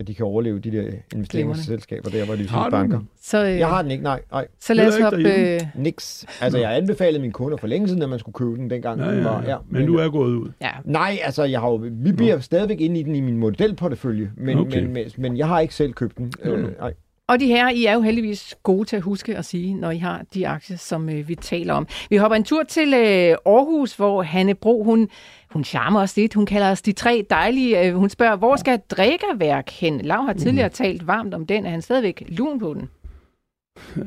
[0.00, 3.00] at de kan overleve de der investeringsselskaber der, hvor de har banker.
[3.22, 4.22] Så, øh, jeg har den ikke, nej.
[4.32, 4.46] nej.
[4.60, 5.32] Så lad os hoppe...
[5.32, 5.60] Øh...
[5.74, 6.26] Niks.
[6.40, 9.06] Altså, jeg anbefalede mine kunder for længe siden, at man skulle købe den, dengang ja,
[9.06, 9.42] ja, den var...
[9.42, 10.50] Ja, men, men du er gået ud.
[10.60, 10.70] Ja.
[10.84, 12.40] Nej, altså, jeg har jo, vi bliver Nå.
[12.40, 14.82] stadigvæk inde i den i min modelportefølje, men, okay.
[14.82, 16.32] men, men, men jeg har ikke selv købt den.
[16.42, 16.94] Øh, nej.
[17.30, 19.98] Og de her, I er jo heldigvis gode til at huske at sige, når I
[19.98, 21.86] har de aktier, som øh, vi taler om.
[22.10, 25.08] Vi hopper en tur til øh, Aarhus, hvor Hanne Bro, hun,
[25.50, 26.34] hun charmer os lidt.
[26.34, 27.86] Hun kalder os de tre dejlige.
[27.86, 30.00] Øh, hun spørger, hvor skal drikkerværk hen?
[30.00, 30.72] Lav har tidligere mm.
[30.72, 31.66] talt varmt om den.
[31.66, 32.88] Er han stadigvæk lun på den?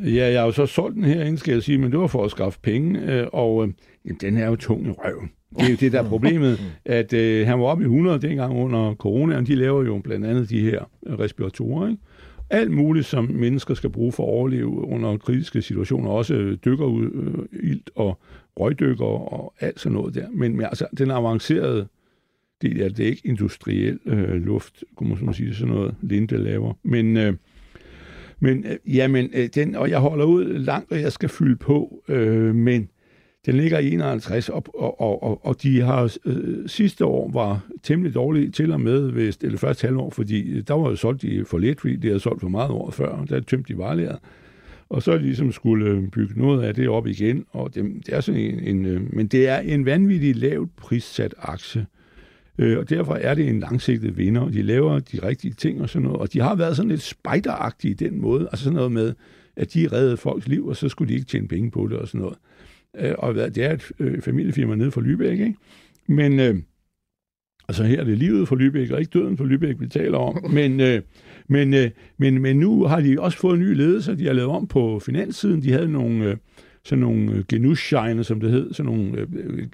[0.06, 2.26] Ja, jeg har jo så solgt den herinde, skal jeg sige, men det var for
[2.26, 3.74] at skaffe penge, øh, og øh,
[4.06, 5.32] jamen, den er jo tung i røven.
[5.56, 8.58] Det er jo det, der er problemet, at øh, han var oppe i 100 dengang
[8.58, 10.84] under corona, og de laver jo blandt andet de her
[11.20, 12.02] respiratorer, ikke?
[12.54, 17.12] Alt muligt, som mennesker skal bruge for at overleve under kritiske situationer, også dykker ud,
[17.14, 18.20] øh, ilt og
[18.60, 20.28] røgdykker og alt sådan noget der.
[20.32, 21.88] Men, men altså, den avancerede
[22.62, 26.38] del af det, det er ikke industriel øh, luft, kunne man sige, sådan noget Linde
[26.38, 26.74] laver.
[26.84, 27.34] Men, øh,
[28.40, 32.04] men øh, jamen, øh, den, og jeg holder ud langt, og jeg skal fylde på,
[32.08, 32.90] øh, men
[33.46, 38.14] den ligger i 51, og, og, og, og de har øh, sidste år var temmelig
[38.14, 41.58] dårlige til og med, ved, eller første halvår, fordi der var jo solgt de for
[41.58, 44.20] lidt, fordi de havde solgt for meget år før, der tømte de varelæret.
[44.90, 47.86] Og så er de ligesom skulle øh, bygge noget af det op igen, og det,
[48.06, 51.86] det er sådan en, en øh, men det er en vanvittig lavt prissat aktie.
[52.58, 55.90] Øh, og derfor er det en langsigtet vinder, og de laver de rigtige ting og
[55.90, 56.20] sådan noget.
[56.20, 59.14] Og de har været sådan lidt spejderagtige i den måde, altså sådan noget med,
[59.56, 62.08] at de reddede folks liv, og så skulle de ikke tjene penge på det og
[62.08, 62.38] sådan noget.
[63.00, 65.56] Øh, og det er et øh, familiefirma nede fra Lübeck, ikke?
[66.08, 66.56] Men øh,
[67.68, 70.46] altså her er det livet for Lübeck, og ikke døden for Lübeck, vi taler om.
[70.54, 71.02] Men, øh,
[71.48, 74.52] men, øh, men, men nu har de også fået en ny ledelse, de har lavet
[74.52, 75.64] om på finanssiden.
[75.64, 76.38] De havde nogle, øh,
[76.86, 79.28] sådan nogle genusshine, som det hed, sådan nogle øh,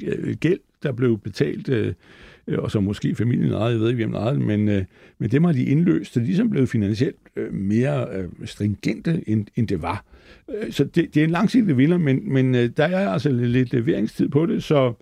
[0.04, 1.94] øh, gæld, der blev betalt øh, Øh,
[2.50, 4.84] Øh, og så måske familien ejede, jeg ved ikke, hvem ejede men, øh,
[5.20, 9.24] men dem har de indløst, så de er ligesom blevet finansielt øh, mere øh, stringente,
[9.28, 10.06] end, end det var.
[10.50, 13.74] Øh, så det, det er en langsigtet vinder, men, men øh, der er altså lidt
[13.74, 14.94] leveringstid på det, så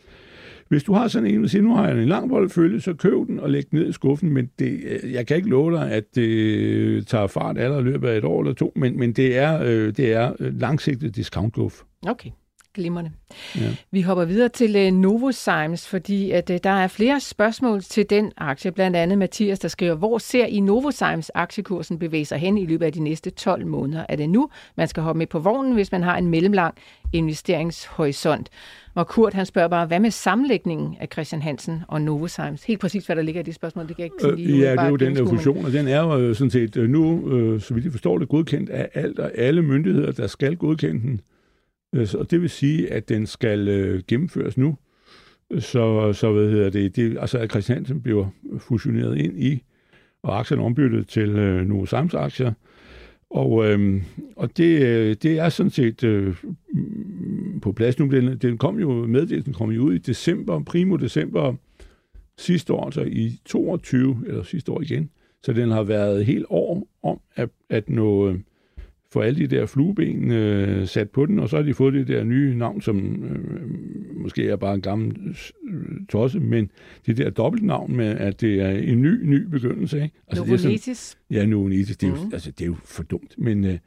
[0.67, 3.27] hvis du har sådan en, og siger, nu har jeg en lang portefølje, så køb
[3.27, 5.91] den og læg den ned i skuffen, men det, øh, jeg kan ikke love dig,
[5.91, 9.38] at det tager fart allerede i løbet af et år eller to, men, men det
[9.38, 11.57] er, øh, det er øh, langsigtet discount
[12.07, 12.29] Okay.
[12.73, 13.12] Glimrende.
[13.56, 13.75] Ja.
[13.91, 18.32] Vi hopper videre til uh, Novozymes, fordi at, uh, der er flere spørgsmål til den
[18.38, 18.71] aktie.
[18.71, 22.86] Blandt andet Mathias, der skriver, hvor ser I Novozymes aktiekursen bevæge sig hen i løbet
[22.86, 24.06] af de næste 12 måneder?
[24.10, 26.75] Er det nu, man skal hoppe med på vognen, hvis man har en mellemlang
[27.13, 28.49] investeringshorisont?
[28.97, 32.63] Og Kurt, han spørger bare, hvad med sammenlægningen af Christian Hansen og Novozymes?
[32.63, 34.71] Helt præcis, hvad der ligger i det spørgsmål, det kan jeg ikke sige øh, Ja,
[34.71, 37.62] det er jo den der fusion, og den er jo øh, sådan set nu, øh,
[37.62, 41.21] så vidt jeg forstår det, godkendt af alt og alle myndigheder, der skal godkende den.
[41.95, 44.78] Øh, og det vil sige, at den skal øh, gennemføres nu.
[45.60, 49.63] Så, så hvad hedder det, det altså at Christiansen bliver fusioneret ind i,
[50.23, 52.54] og aktierne ombyttet til øh, Novozymes aktier.
[53.30, 54.04] Og, øh,
[54.36, 56.36] og det, øh, det er sådan set øh,
[56.73, 58.06] mm, på plads nu.
[58.06, 61.56] Den, den kom jo med, den kom jo ud i december, primo december
[62.38, 65.10] sidste år, så i 22, eller sidste år igen.
[65.43, 68.39] Så den har været helt år om at, at nå, øh,
[69.12, 72.08] få alle de der flueben øh, sat på den, og så har de fået det
[72.08, 75.36] der nye navn, som øh, måske er bare en gammel
[75.70, 76.72] øh, tosse, men
[77.06, 80.04] det der dobbeltnavn med, at det er en ny, ny begyndelse.
[80.04, 80.15] Ikke?
[80.28, 80.86] Altså, Novonetis.
[80.86, 81.98] Det er sådan, ja, Novonetis.
[81.98, 82.17] Det er, mm.
[82.17, 82.34] jo, mhm.
[82.34, 83.65] altså, det er jo for dumt, men...
[83.65, 83.78] Øh,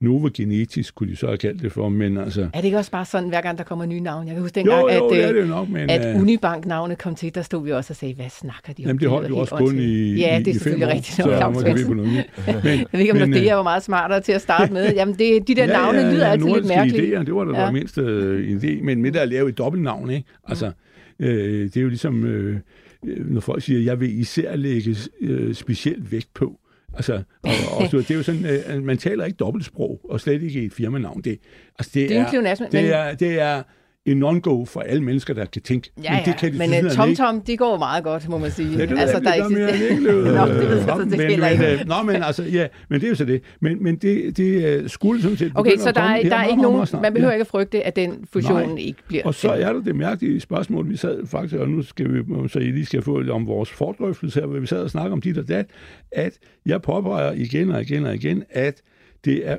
[0.00, 2.42] Nova Genetisk kunne de så have kaldt det for, men altså...
[2.42, 4.26] Er det ikke også bare sådan, hver gang der kommer nye navne?
[4.26, 6.20] Jeg kan huske dengang, jo, jo, at, det det nok, men, at uh...
[6.22, 8.86] Unibank-navnet kom til, der stod vi også og sagde, hvad snakker de om?
[8.86, 11.16] Jamen, det holdt jo også kun i Ja, det er selvfølgelig rigtigt.
[11.16, 12.24] Så må det på noget men,
[12.64, 14.94] Jeg ved ikke, om men, det er jo meget smartere til at starte med.
[14.94, 17.14] Jamen, det, de der ja, navne ja, lyder ja, altid lidt mærkeligt.
[17.14, 17.70] Idéer, det var da ja.
[17.70, 20.28] mindst en idé, men med at lave et dobbeltnavn, ikke?
[20.48, 20.72] Altså,
[21.18, 21.24] mm.
[21.26, 22.56] øh, det er jo ligesom, øh,
[23.02, 26.60] når folk siger, jeg vil især lægge øh, specielt vægt på,
[26.94, 30.42] Altså, og, og så, det er jo sådan, øh, man taler ikke dobbeltsprog, og slet
[30.42, 31.20] ikke i et firmanavn.
[31.20, 31.38] Det,
[31.78, 33.62] altså, det, det er, er det, er, det er
[34.10, 35.90] en non-go for alle mennesker, der kan tænke.
[36.04, 38.50] Ja, men det kan de men uh, Tom Tom, de går meget godt, må man
[38.50, 38.78] sige.
[38.78, 40.00] Ja, det altså, der, er mere ikke.
[40.04, 41.84] Nå, det ved jeg, det men, men, ikke.
[41.86, 43.42] Nå, men altså, ja, men det er jo så det.
[43.60, 46.62] Men, men det, det uh, skulle sådan set Okay, så der er, der er ikke
[46.62, 47.36] nogen, man behøver ja.
[47.36, 48.76] ikke at frygte, at den fusion Nej.
[48.78, 49.22] ikke bliver...
[49.24, 52.58] Og så er der det mærkelige spørgsmål, vi sad faktisk, og nu skal vi, så
[52.58, 55.38] I lige skal få om vores fordrøftelse her, hvor vi sad og snakker om dit
[55.38, 55.66] og dat,
[56.12, 58.82] at jeg påpeger igen og igen og igen, at
[59.24, 59.56] det er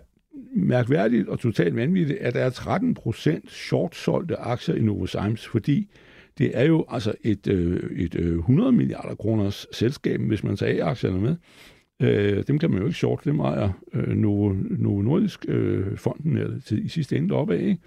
[0.55, 5.89] mærkværdigt og totalt vanvittigt, at der er 13 procent shortsolgte aktier i Novozymes, fordi
[6.37, 10.85] det er jo altså et, øh, et øh, 100 milliarder kroners selskab, hvis man tager
[10.85, 11.35] A-aktierne med.
[12.01, 16.37] Øh, dem kan man jo ikke short, dem ejer øh, Novo, Novo Nordisk øh, fonden
[16.37, 17.77] eller til, i sidste ende deroppe af, ikke?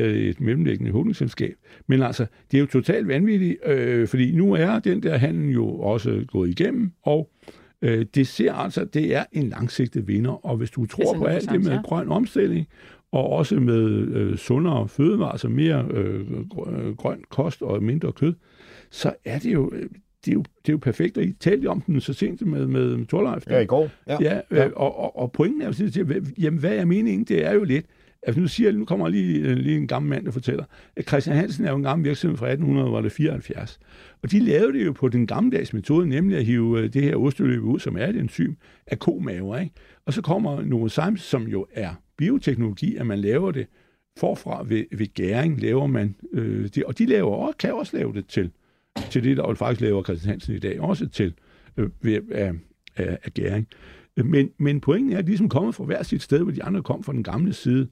[0.00, 1.54] er et mellemlæggende holdingselskab.
[1.86, 5.68] Men altså, det er jo totalt vanvittigt, øh, fordi nu er den der handel jo
[5.68, 7.67] også gået igennem, og Øh,
[8.14, 11.64] det ser altså, det er en langsigtet vinder, og hvis du tror på alt det
[11.64, 11.82] med ja.
[11.82, 12.66] grøn omstilling,
[13.12, 18.34] og også med øh, sundere fødevarer, altså mere øh, øh, grøn kost og mindre kød,
[18.90, 19.88] så er det jo, øh,
[20.24, 22.66] det er jo, det er jo perfekt, og I talte om den så sent med,
[22.66, 23.46] med Torleif.
[23.46, 23.90] Ja, i går.
[24.06, 24.68] Ja, ja, øh, ja.
[24.68, 27.24] Og, og, og pointen er jo sådan, at, jamen, hvad er meningen?
[27.24, 27.86] Det er jo lidt,
[28.22, 30.64] Altså nu siger nu kommer lige, øh, lige en gammel mand, der fortæller,
[30.96, 33.78] at Christian Hansen er jo en gammel virksomhed fra 1874.
[34.22, 37.16] Og de lavede det jo på den gammeldags metode, nemlig at hive øh, det her
[37.16, 38.54] osteløb ud, som er et enzym,
[38.86, 39.58] af komaver.
[39.58, 39.74] Ikke?
[40.06, 43.66] Og så kommer Novozymes, som jo er bioteknologi, at man laver det
[44.18, 48.12] forfra ved, ved gæring, laver man øh, det, og de laver også, kan også lave
[48.12, 48.50] det til,
[49.10, 51.34] til det, der faktisk laver Christian Hansen i dag, også til
[51.76, 52.52] øh, ved, af,
[52.96, 53.68] af, af gæring.
[54.24, 56.62] Men, men pointen er, at de er ligesom kommet fra hver sit sted, hvor de
[56.62, 57.88] andre kom fra den gamle side.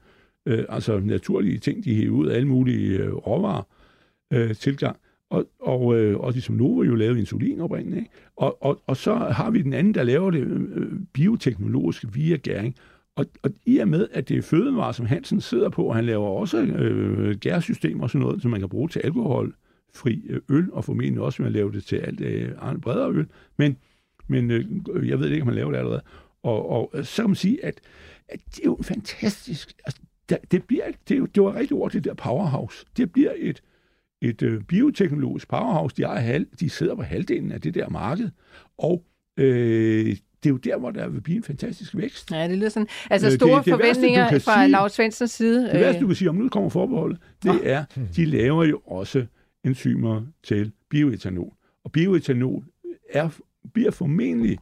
[0.46, 3.62] Øh, altså naturlige ting, de hæver ud af alle mulige øh, råvarer
[4.32, 4.96] øh, tilgang.
[5.30, 7.98] Og, og, øh, og de som Novo jo lavede insulin oprindeligt.
[7.98, 8.10] Ikke?
[8.36, 12.36] Og, og, og så har vi den anden, der laver det øh, øh bioteknologisk via
[12.36, 12.76] gæring.
[13.16, 16.06] Og, og i og med, at det er fødevarer, som Hansen sidder på, og han
[16.06, 20.72] laver også øh, gærsystemer og sådan noget, som man kan bruge til alkoholfri øh, øl,
[20.72, 23.26] og formentlig også, man laver det til alt øh, bredere øl.
[23.56, 23.76] Men,
[24.28, 24.64] men øh,
[25.08, 26.02] jeg ved ikke, om man laver det allerede.
[26.42, 27.80] Og, og så kan man sige, at,
[28.28, 29.72] at det er jo fantastisk.
[29.84, 32.86] Altså, det, det, bliver, det, det var rigtig ord, det der powerhouse.
[32.96, 33.62] Det bliver et,
[34.22, 35.96] et øh, bioteknologisk powerhouse.
[35.96, 38.30] De, er halv, de sidder på halvdelen af det der marked,
[38.78, 39.04] og
[39.36, 42.30] øh, det er jo der, hvor der vil blive en fantastisk vækst.
[42.30, 42.88] Ja, det lyder sådan.
[43.10, 45.62] Altså store det, det forventninger værste, fra Lars Svendsens side.
[45.62, 47.60] Det værste, du kan sige, om nu kommer forbeholdet, det ah.
[47.62, 47.84] er,
[48.16, 49.26] de laver jo også
[49.64, 51.52] enzymer til bioetanol.
[51.84, 52.64] Og bioetanol
[53.10, 53.28] er,
[53.74, 54.58] bliver formentlig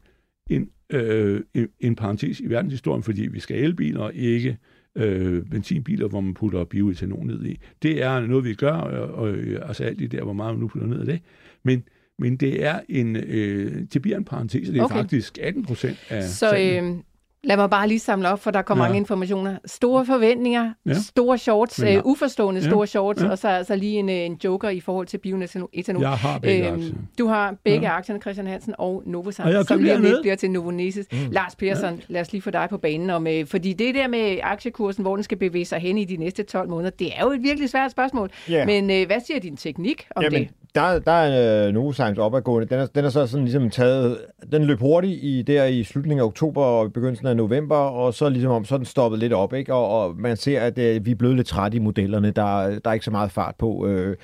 [0.50, 4.59] en, øh, en, en parentes i verdenshistorien, fordi vi skal elbiler og ikke
[4.96, 7.59] øh, benzinbiler, hvor man putter bioetanol ned i.
[7.83, 9.28] Det er noget, vi gør, og, og
[9.68, 11.20] altså alt det der, hvor meget man nu putter ned af det.
[11.62, 11.83] Men
[12.18, 14.94] men det er en, øh, det bliver en parentes, det er okay.
[14.94, 16.96] faktisk 18 procent af Så øh,
[17.44, 18.88] lad mig bare lige samle op, for der kommer ja.
[18.88, 19.57] mange informationer.
[19.66, 20.94] Store forventninger, ja.
[20.94, 21.98] store shorts, ja.
[21.98, 22.68] uh, uforstående ja.
[22.68, 23.28] store shorts, ja.
[23.28, 25.70] og så altså lige en, øh, en joker i forhold til bioetanol.
[26.00, 26.94] Jeg har begge øh, aktier.
[27.18, 27.96] Du har begge ja.
[27.96, 31.07] aktierne, Christian Hansen og Novozymes, og som lige lidt bliver til Novonesis.
[31.12, 31.18] Mm.
[31.30, 32.00] Lars Persson, ja.
[32.09, 35.16] lad os lige få dig på banen om, øh, fordi det der med aktiekursen, hvor
[35.16, 37.70] den skal bevæge sig hen i de næste 12 måneder, det er jo et virkelig
[37.70, 38.30] svært spørgsmål.
[38.50, 38.66] Yeah.
[38.66, 40.50] Men øh, hvad siger din teknik om Jamen, det?
[40.74, 42.68] der, der er øh, Novozymes opadgående.
[42.68, 44.18] Den er, den er så sådan ligesom taget...
[44.52, 48.29] Den løb hurtigt i, der i slutningen af oktober og begyndelsen af november, og så
[48.29, 49.75] ligesom om, så den stoppet lidt op, ikke?
[49.75, 52.31] Og, og man ser, at øh, vi er blevet lidt trætte i modellerne.
[52.31, 53.87] Der, der er ikke så meget fart på.
[53.87, 54.16] Øh,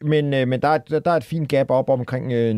[0.00, 2.54] men øh, men der, er, der er et fint gap op omkring øh,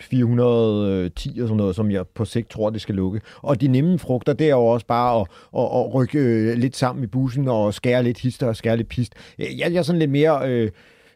[0.00, 3.20] 410 og sådan noget, som jeg på sigt tror, det skal lukke.
[3.42, 6.76] Og de nemme frugter, det er jo også bare at, at, at rykke øh, lidt
[6.76, 9.12] sammen i bussen og skære lidt hister og skære lidt pist.
[9.38, 10.50] Jeg, jeg er sådan lidt mere...
[10.50, 10.70] Øh,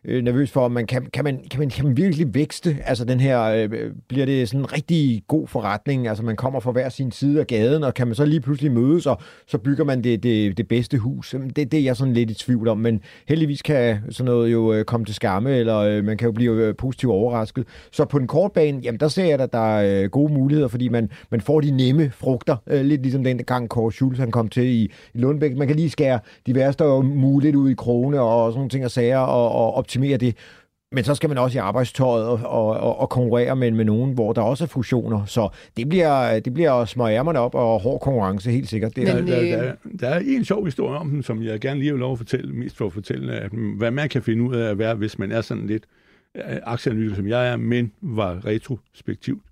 [0.04, 2.76] øh, nervøs for, om man kan, kan, man, kan, man, kan man virkelig vækste?
[2.84, 3.70] Altså den her, øh,
[4.08, 6.08] bliver det sådan en rigtig god forretning?
[6.08, 8.72] Altså man kommer fra hver sin side af gaden, og kan man så lige pludselig
[8.72, 11.34] mødes, og så bygger man det, det, det bedste hus?
[11.56, 14.72] Det, det er jeg sådan lidt i tvivl om, men heldigvis kan sådan noget jo
[14.72, 17.66] øh, komme til skamme, eller øh, man kan jo blive øh, positivt overrasket.
[17.92, 20.68] Så på den korte bane, jamen der ser jeg, at der er øh, gode muligheder,
[20.68, 24.30] fordi man, man får de nemme frugter, øh, lidt ligesom den gang Kåre Schultz han
[24.30, 24.82] kom til i,
[25.14, 25.56] i Lundbæk.
[25.56, 28.90] Man kan lige skære de værste muligt ud i krone og sådan nogle ting og
[28.90, 30.37] sager, og, og optimere det.
[30.92, 34.33] Men så skal man også i arbejdstøjet og, og, og konkurrere med, med nogen, hvor
[34.33, 35.24] der også er fusioner.
[35.24, 38.96] Så det bliver, det bliver at smøre ærmerne op og hård konkurrence, helt sikkert.
[38.96, 41.81] Det er, Men, der, der, der, er en sjov historie om den, som jeg gerne
[41.81, 44.57] lige vil lov at fortælle, mest for at fortælle, at, hvad man kan finde ud
[44.57, 45.85] af at være, hvis man er sådan lidt
[46.35, 49.42] øh, aktieanalytiker, som jeg er, men var retrospektivt.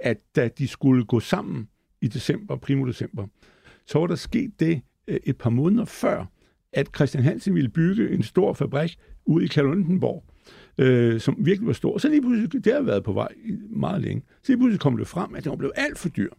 [0.00, 1.68] At da de skulle gå sammen
[2.00, 3.26] i december, primo december,
[3.86, 6.24] så var der sket det øh, et par måneder før,
[6.72, 10.24] at Christian Hansen ville bygge en stor fabrik ud i Kalundenborg,
[10.78, 11.98] øh, som virkelig var stor.
[11.98, 13.28] Så lige pludselig, det har været på vej
[13.70, 16.30] meget længe, så lige pludselig kom det frem, at det var blevet alt for dyr.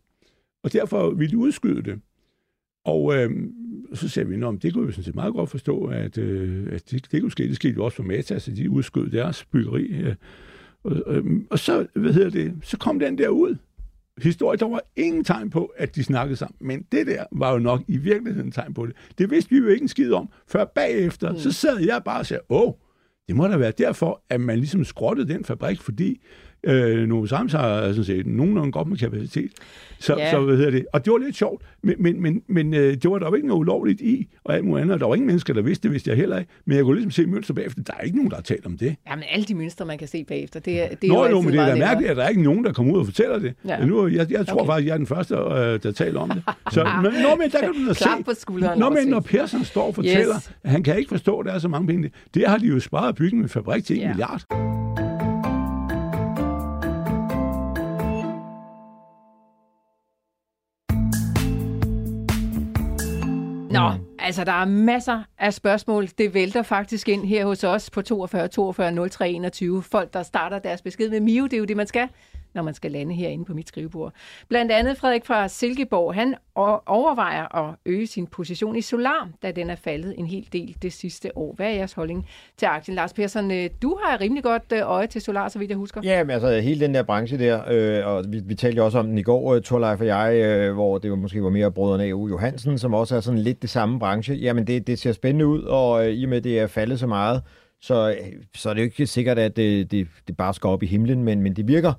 [0.64, 2.00] Og derfor ville de udskyde det.
[2.86, 3.32] Og øh,
[3.94, 6.92] så sagde vi, at det kunne vi sådan set meget godt forstå, at, øh, at
[6.92, 7.44] det, det kunne ske.
[7.44, 9.84] Det skete jo også for Meta, så de udskød deres byggeri.
[9.84, 10.16] Øh,
[10.84, 13.56] og, øh, og så, hvad hedder det, så kom den der ud.
[14.18, 16.56] Historie, der var ingen tegn på, at de snakkede sammen.
[16.60, 18.96] Men det der var jo nok i virkeligheden tegn på det.
[19.18, 21.32] Det vidste vi jo ikke en skid om, før bagefter.
[21.32, 21.38] Mm.
[21.38, 22.74] Så sad jeg bare og sagde, åh,
[23.28, 26.22] det må da være derfor, at man ligesom skrottede den fabrik, fordi
[26.64, 29.52] Øh, Novo Sams har sådan set nogenlunde godt med kapacitet.
[30.00, 30.32] Så, yeah.
[30.32, 30.86] så hvad hedder det?
[30.94, 33.48] Og det var lidt sjovt, men, men, men, men øh, det var der jo ikke
[33.48, 35.00] noget ulovligt i, og alt muligt andet.
[35.00, 36.52] Der var ingen mennesker, der vidste det, vidste jeg heller ikke.
[36.66, 37.84] Men jeg kunne ligesom se mønster bagefter.
[37.84, 38.96] Der er ikke nogen, der har talt om det.
[39.10, 41.60] Jamen, alle de mønstre, man kan se bagefter, det, det er Nå, jo, men det
[41.60, 43.54] er da mærkeligt, at der er ikke nogen, der kommer ud og fortæller det.
[43.68, 43.86] Ja.
[43.86, 44.68] Nu, jeg, jeg tror okay.
[44.68, 46.44] faktisk, jeg er den første, øh, der taler om det.
[46.72, 48.06] Så, men, nå, men der kan du da se.
[48.26, 48.80] på skulderen.
[48.80, 50.52] Nå, men når Persson står og fortæller, yes.
[50.64, 52.12] at han kan ikke forstå, at der er så mange penge.
[52.34, 54.10] Det har de jo sparet at bygge en fabrik til 1 yeah.
[54.10, 55.01] milliard.
[63.72, 64.04] Nå, mm.
[64.20, 66.08] altså der er masser af spørgsmål.
[66.18, 69.84] Det vælter faktisk ind her hos os på 42 42 03 21.
[69.84, 72.08] Folk, der starter deres besked med Mio, det er jo det, man skal
[72.54, 74.14] når man skal lande herinde på mit skrivebord.
[74.50, 76.36] Blandt andet Frederik fra Silkeborg, han
[76.86, 80.94] overvejer at øge sin position i Solar, da den er faldet en hel del det
[80.94, 81.54] sidste år.
[81.56, 82.96] Hvad er jeres holdning til aktien?
[82.96, 86.02] Lars Persson, øh, du har rimelig godt øh, øje til Solar, så vidt jeg husker.
[86.04, 89.00] Ja, men altså hele den der branche der, øh, og vi, vi talte jo også
[89.00, 91.72] om den i går, øh, Torleif og jeg, øh, hvor det var måske var mere
[91.72, 92.28] brødrene A.U.
[92.28, 94.36] Johansen, som også er sådan lidt det samme branche.
[94.36, 97.08] Jamen det, det ser spændende ud, og øh, i og med, det er faldet så
[97.08, 97.42] meget,
[97.82, 98.16] så,
[98.56, 101.24] så er det jo ikke sikkert, at det, det, det bare skal op i himlen,
[101.24, 101.94] men, men det virker,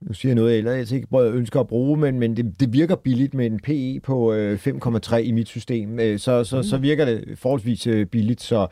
[0.00, 2.96] nu siger jeg noget, jeg ellers ikke ønsker at bruge, men, men det, det virker
[2.96, 6.62] billigt med en PE på øh, 5,3 i mit system, øh, så, så, mm.
[6.62, 8.66] så virker det forholdsvis øh, billigt, så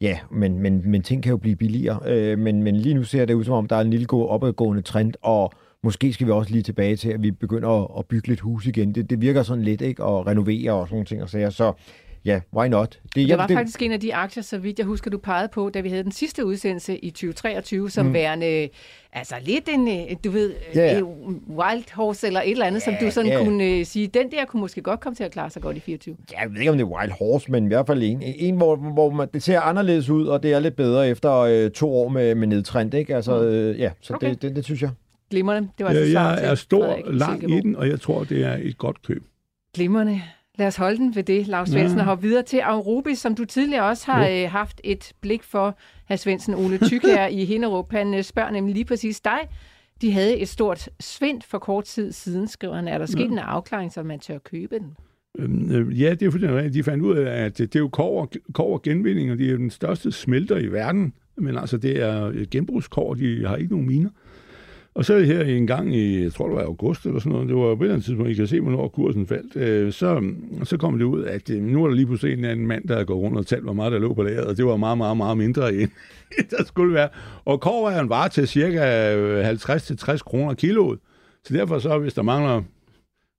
[0.00, 3.24] ja, men, men, men ting kan jo blive billigere, øh, men, men lige nu ser
[3.24, 6.32] det ud som om, der er en lille god opadgående trend, og måske skal vi
[6.32, 8.94] også lige tilbage til, at vi begynder at, at bygge lidt hus igen.
[8.94, 10.04] Det, det virker sådan lidt, ikke?
[10.04, 11.50] Og renovere og sådan nogle ting og sager.
[11.50, 11.72] Så
[12.28, 13.00] ja, why not?
[13.14, 15.48] Det, det var det, faktisk en af de aktier, så vidt jeg husker, du pegede
[15.48, 18.14] på, da vi havde den sidste udsendelse i 2023, som mm.
[18.14, 18.68] værende,
[19.12, 20.98] altså lidt en, øh, du ved, yeah.
[20.98, 21.04] en
[21.48, 23.44] wild horse eller et eller andet, yeah, som du sådan yeah.
[23.44, 25.80] kunne uh, sige, den der kunne måske godt komme til at klare sig godt i
[25.80, 26.16] 24.
[26.32, 28.56] Ja, jeg ved ikke, om det er wild horse, men i hvert fald en, en
[28.56, 31.94] hvor, hvor man, det ser anderledes ud, og det er lidt bedre efter uh, to
[31.94, 33.16] år med, med nedtrend, ikke?
[33.16, 33.46] Altså, mm.
[33.46, 34.30] uh, ja, så okay.
[34.30, 34.90] det, det, det synes jeg.
[35.30, 35.68] Glimrende.
[35.78, 38.56] Det var altså ja, jeg er stor, lang i den, og jeg tror, det er
[38.62, 39.24] et godt køb.
[39.74, 40.22] Glimrende.
[40.58, 42.02] Lad os holde den ved det, Lars Svendsen, ja.
[42.02, 44.44] og hoppe videre til Aurobis, som du tidligere også har ja.
[44.44, 46.16] øh, haft et blik for, hr.
[46.16, 46.54] Svendsen.
[46.54, 49.38] Ole Tyk her i Hinderup, han øh, spørger nemlig lige præcis dig.
[50.00, 52.88] De havde et stort svind for kort tid siden, skriver han.
[52.88, 53.24] Er der sket ja.
[53.24, 54.96] en afklaring, så man tør købe den?
[55.38, 58.26] Øhm, øh, ja, det er fordi, de fandt ud af, at det er jo kover,
[58.54, 61.12] kover genvinding, og det er den største smelter i verden.
[61.36, 64.10] Men altså, det er genbrugskår, de har ikke nogen miner.
[64.98, 67.56] Og så her en gang i, jeg tror det var august eller sådan noget, det
[67.56, 70.32] var på et eller andet tidspunkt, I kan se, hvornår kursen faldt, øh, så,
[70.64, 72.96] så kom det ud, at øh, nu er der lige pludselig en anden mand, der
[72.96, 74.98] har gået rundt og talt, hvor meget der lå på lageret, og det var meget,
[74.98, 75.90] meget, meget mindre end
[76.50, 77.08] der skulle være.
[77.44, 80.98] Og kovrejeren var til cirka 50-60 kroner kiloet,
[81.44, 82.62] så derfor så, hvis der mangler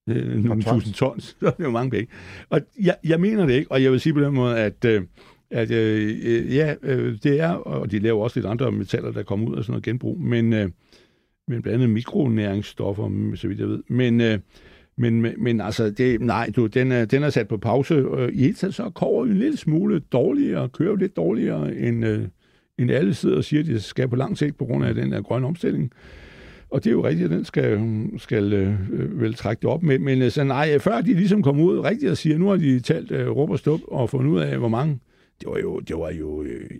[0.08, 2.08] øh, nogle tusind tons, så er det jo mange penge.
[2.50, 5.02] Og jeg, jeg mener det ikke, og jeg vil sige på den måde, at øh,
[5.50, 9.48] at øh, ja, øh, det er, og de laver også lidt andre metaller, der kommer
[9.48, 10.70] ud af sådan noget genbrug, men øh,
[11.50, 13.82] men blandt andet mikronæringsstoffer, mm, så vidt jeg ved.
[13.88, 14.38] Men, øh,
[14.96, 17.94] men, men altså, det, nej, du, den, er, den er sat på pause.
[17.94, 22.22] Øh, I hele taget så kommer en lille smule dårligere, kører lidt dårligere, end, øh,
[22.78, 25.12] end alle sidder og siger, at de skal på lang sigt på grund af den
[25.12, 25.92] der grønne omstilling.
[26.70, 27.80] Og det er jo rigtigt, at den skal,
[28.18, 29.98] skal øh, øh vel trække det op med.
[29.98, 32.80] Men øh, så nej, før de ligesom kom ud rigtigt og siger, nu har de
[32.80, 34.98] talt øh, råb og stup og fundet ud af, hvor mange.
[35.40, 36.70] Det var jo, det var jo øh,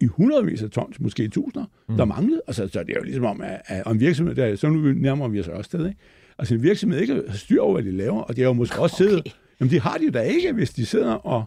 [0.00, 1.96] i hundredvis af tons, måske tusinder, mm.
[1.96, 2.42] der manglede.
[2.46, 5.28] Altså, så det er jo ligesom om, at, at en virksomhed, der, så nu nærmer
[5.28, 6.00] vi os også sted, ikke?
[6.38, 8.74] Altså en virksomhed ikke har styr over, hvad de laver, og det er jo måske
[8.74, 8.82] okay.
[8.82, 11.44] også siddet, jamen det har de da ikke, hvis de sidder og,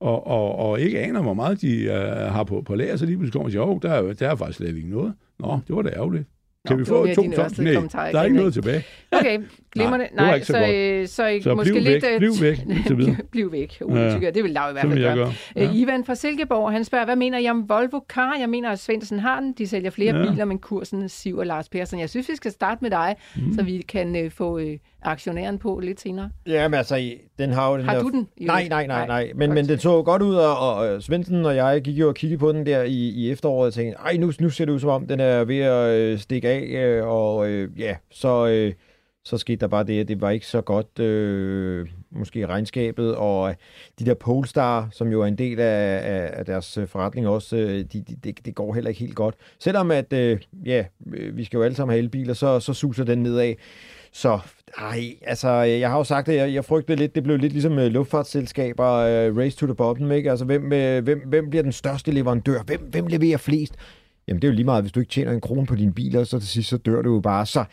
[0.00, 3.16] og, og, og ikke aner, hvor meget de uh, har på, på lager, så lige
[3.16, 5.14] pludselig kommer og siger, der, der er faktisk slet ikke noget.
[5.38, 6.24] Nå, det var da ærgerligt.
[6.66, 7.58] Kan Nå, vi få to tons?
[7.94, 8.84] Nej, der er ikke noget tilbage.
[9.12, 9.38] Okay,
[9.72, 10.08] glimrende.
[10.12, 10.46] Nej, Nej så,
[11.06, 12.04] så, så, så måske bliv lidt...
[12.04, 14.30] Væk, bliv væk, bliv væk, Ole, ja.
[14.30, 15.16] Det vil Lav i hvert fald gøre.
[15.16, 15.32] gøre.
[15.56, 15.70] Ja.
[15.74, 18.36] Ivan fra Silkeborg, han spørger, hvad mener I om Volvo Car?
[18.40, 19.52] Jeg mener, at Svendsen har den.
[19.52, 20.30] De sælger flere ja.
[20.30, 22.00] biler, men kursen siver Lars Persson.
[22.00, 23.52] Jeg synes, vi skal starte med dig, mm.
[23.52, 26.30] så vi kan uh, få uh, aktionæren på lidt senere.
[26.46, 28.02] Ja, men altså, den har jo den Har der...
[28.02, 28.28] du den?
[28.40, 29.32] Nej, nej, nej, nej.
[29.34, 32.38] Men, men det så godt ud, og, og Svendsen og jeg gik jo og kiggede
[32.38, 34.90] på den der i, i efteråret og tænkte, ej, nu, nu ser det ud som
[34.90, 38.72] om, den er ved at øh, stikke af, øh, og øh, ja, så, øh,
[39.24, 43.54] så skete der bare det, at det var ikke så godt, øh, måske regnskabet, og
[43.98, 47.68] de der Polestar, som jo er en del af, af, af deres forretning også, øh,
[47.68, 49.34] de, de, det, det går heller ikke helt godt.
[49.58, 50.84] Selvom at, øh, ja,
[51.32, 53.54] vi skal jo alle sammen have elbiler, så, så suser den nedad.
[54.12, 54.38] Så
[54.78, 57.72] ej, altså, jeg har jo sagt det, jeg, jeg frygtede lidt, det blev lidt ligesom
[57.72, 60.30] uh, luftfartsselskaber, uh, race to the bottom, ikke?
[60.30, 62.62] Altså, hvem, uh, hvem, hvem bliver den største leverandør?
[62.62, 63.74] Hvem, hvem leverer flest?
[64.30, 66.24] Jamen det er jo lige meget, hvis du ikke tjener en krone på dine biler,
[66.24, 67.46] så til sidst så dør du jo bare.
[67.46, 67.64] Så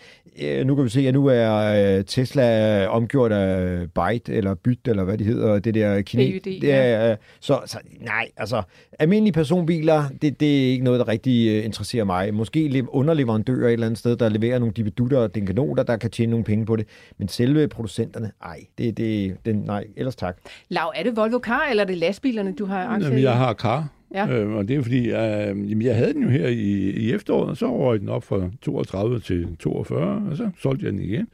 [0.41, 4.87] øh, nu kan vi se, at nu er øh, Tesla omgjort af Byte, eller Byt,
[4.87, 6.39] eller hvad det hedder, det der kine.
[6.39, 7.15] det er, ja.
[7.39, 8.61] så, så nej, altså
[8.99, 12.33] almindelige personbiler, det, det er ikke noget, der rigtig øh, interesserer mig.
[12.33, 16.29] Måske underleverandører et eller andet sted, der leverer nogle dividutter og denkanoter, der kan tjene
[16.29, 16.87] nogle penge på det.
[17.17, 20.37] Men selve producenterne, ej, det, det, det, nej, ellers tak.
[20.69, 23.53] Lav, er det Volvo Car, eller er det lastbilerne, du har aktier Jamen, jeg har
[23.53, 23.96] Car.
[24.13, 24.27] Ja.
[24.29, 27.49] Øh, og det er fordi, øh, jamen, jeg havde den jo her i, i efteråret,
[27.49, 31.27] og så røg den op fra 32 til 42, og så solgte jeg den igen.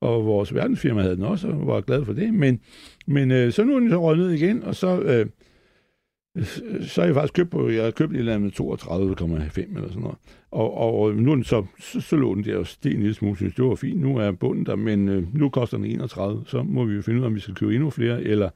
[0.00, 2.34] Og vores verdensfirma havde den også, og var glad for det.
[2.34, 2.60] Men,
[3.06, 5.26] men øh, så nu er den så røget ned igen, og så, øh,
[6.82, 10.02] så har jeg faktisk købt på, jeg har købt et eller andet 32,5 eller sådan
[10.02, 10.18] noget.
[10.50, 13.00] Og, og øh, nu er den så, så, så lå den der og steg en
[13.00, 14.00] lille smule, synes det var fint.
[14.00, 17.18] Nu er bunden der, men øh, nu koster den 31, så må vi jo finde
[17.18, 18.50] ud af, om vi skal købe endnu flere, Eller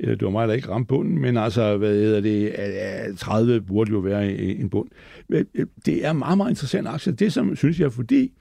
[0.00, 3.98] det var mig, der ikke ramte bunden, men altså, hvad hedder det, 30 burde jo
[3.98, 4.88] være en bund.
[5.28, 5.46] Men
[5.86, 7.12] det er meget, meget interessant aktie.
[7.12, 8.32] Det, som synes jeg, fordi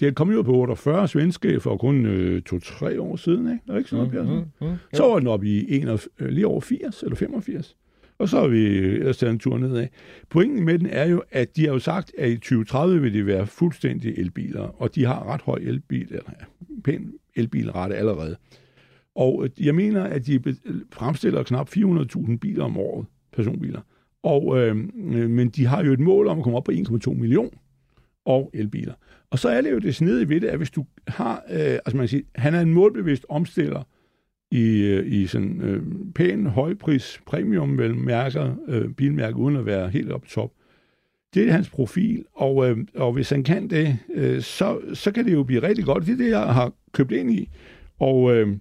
[0.00, 3.62] det kommet ud på 48 svenske for kun øh, to-tre år siden, ikke?
[3.66, 6.28] Der er ikke sådan noget, mm, mm, mm, Så var den op i en øh,
[6.28, 7.76] lige over 80 eller 85.
[8.18, 9.86] Og så har vi ellers taget en tur nedad.
[10.30, 13.26] Pointen med den er jo, at de har jo sagt, at i 2030 vil de
[13.26, 16.30] være fuldstændig elbiler, og de har ret høj elbil, eller
[16.84, 18.36] pæn elbilrette allerede.
[19.16, 20.40] Og øh, jeg mener, at de
[20.92, 23.80] fremstiller knap 400.000 biler om året, personbiler.
[24.22, 27.14] Og, øhm, øh, men de har jo et mål om at komme op på 1,2
[27.14, 27.50] million
[28.24, 28.94] og elbiler.
[29.30, 31.96] Og så er det jo det snedige ved det, at hvis du har, øh, altså
[31.96, 33.82] man kan sige, han er en målbevidst omstiller
[34.50, 35.82] i, øh, i sådan øh,
[36.14, 40.50] pæn, højpris, premium vel, mærker, øh, bilmærker, uden at være helt op top.
[41.34, 45.24] Det er hans profil, og, øh, og hvis han kan det, øh, så, så kan
[45.24, 46.06] det jo blive rigtig godt.
[46.06, 47.48] Det er det, jeg har købt ind i.
[47.98, 48.56] Og øh,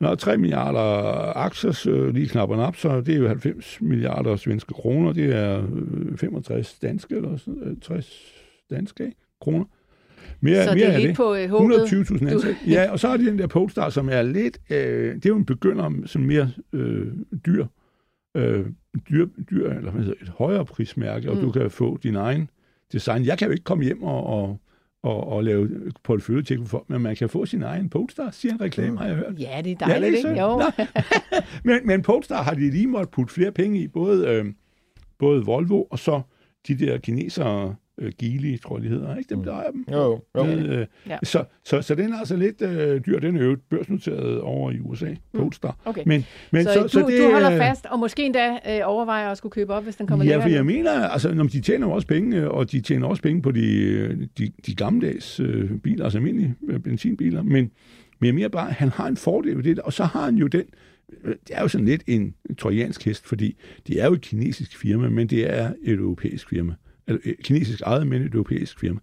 [0.00, 4.74] når 3 milliarder aktier øh, lige knapper op, så det er jo 90 milliarder svenske
[4.74, 5.12] kroner.
[5.12, 5.62] Det er
[6.10, 8.34] øh, 65 danske, eller øh, 60
[8.70, 9.64] danske kroner.
[10.40, 11.76] Mere, så mere det er helt på håbet?
[11.76, 12.56] 120.000 ansatte.
[12.66, 14.58] Ja, og så er det den der Polestar, som er lidt...
[14.70, 17.06] Øh, det er jo en begynder som mere øh,
[17.46, 17.66] dyr,
[18.36, 18.66] øh,
[19.10, 21.36] dyr, dyr, eller hvad hedder et højere prismærke, mm.
[21.36, 21.52] og du mm.
[21.52, 22.50] kan få din egen
[22.92, 23.24] design.
[23.24, 24.60] Jeg kan jo ikke komme hjem og, og,
[25.02, 28.98] og, og lave portefølje for men man kan få sin egen Polestar, siger en reklame,
[28.98, 29.40] har jeg hørt.
[29.40, 30.42] Ja, det er dejligt, ja, det er ikke?
[30.42, 30.62] Jo.
[31.72, 34.44] men, men Polestar har de lige måtte putte flere penge i, både, øh,
[35.18, 36.22] både Volvo og så
[36.68, 39.34] de der kinesere, øh, Geely, tror jeg, de hedder, ikke?
[39.34, 39.84] Dem, der ejer dem.
[39.92, 40.46] Jo, jo.
[40.46, 41.18] Øh, ja.
[41.22, 43.18] så, så, så den er altså lidt øh, dyr.
[43.18, 45.40] Den er jo børsnoteret over i USA, mm.
[45.40, 45.76] Polestar.
[45.84, 46.02] Okay.
[46.06, 49.30] Men, men så, så, du, så det, du holder fast, og måske endda øh, overvejer
[49.30, 51.86] at skulle købe op, hvis den kommer Ja, for jeg mener, altså, når de tjener
[51.86, 56.18] også penge, og de tjener også penge på de, de, de gammeldags øh, biler, altså
[56.18, 57.70] almindelige øh, benzinbiler, men,
[58.18, 60.46] men jeg mener bare, han har en fordel ved det, og så har han jo
[60.46, 60.64] den,
[61.24, 64.76] øh, det er jo sådan lidt en trojansk hest, fordi det er jo et kinesisk
[64.76, 66.74] firma, men det er et europæisk firma
[67.10, 69.00] eller kinesisk ejet, men et europæisk firma.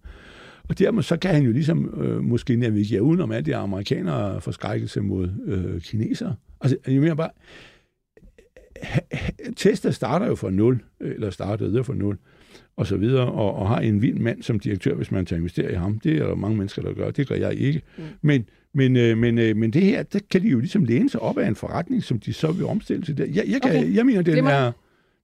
[0.68, 5.00] Og dermed så kan han jo ligesom øh, måske navigere udenom alt det amerikanere forskrækkelse
[5.00, 6.34] mod øh, kinesere.
[6.60, 7.30] Altså, jeg mener bare,
[9.56, 12.16] Tesla starter jo fra nul, eller startede fra nul,
[12.76, 15.72] og så videre, og, og har en vild mand som direktør, hvis man tager investere
[15.72, 15.98] i ham.
[15.98, 17.10] Det er der mange mennesker, der gør.
[17.10, 17.82] Det gør jeg ikke.
[17.98, 18.04] Mm.
[18.22, 18.44] Men,
[18.74, 21.38] men, øh, men, øh, men det her, der kan de jo ligesom læne sig op
[21.38, 23.16] af en forretning, som de så vil omstille til.
[23.18, 23.94] Jeg, jeg, kan, okay.
[23.94, 24.72] jeg mener, den er...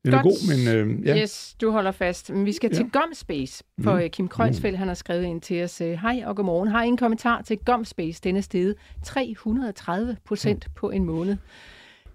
[0.05, 0.27] Den Godt.
[0.27, 0.77] er god, men...
[0.77, 1.17] Øh, ja.
[1.23, 2.31] Yes, du holder fast.
[2.31, 2.77] Men vi skal ja.
[2.77, 4.09] til Gomspace, for mm.
[4.09, 5.81] Kim Kreutzfeldt, han har skrevet ind til os.
[5.81, 6.69] Øh, Hej og godmorgen.
[6.69, 8.75] Har en kommentar til Gomspace denne sted.
[9.05, 10.73] 330 procent mm.
[10.75, 11.37] på en måned.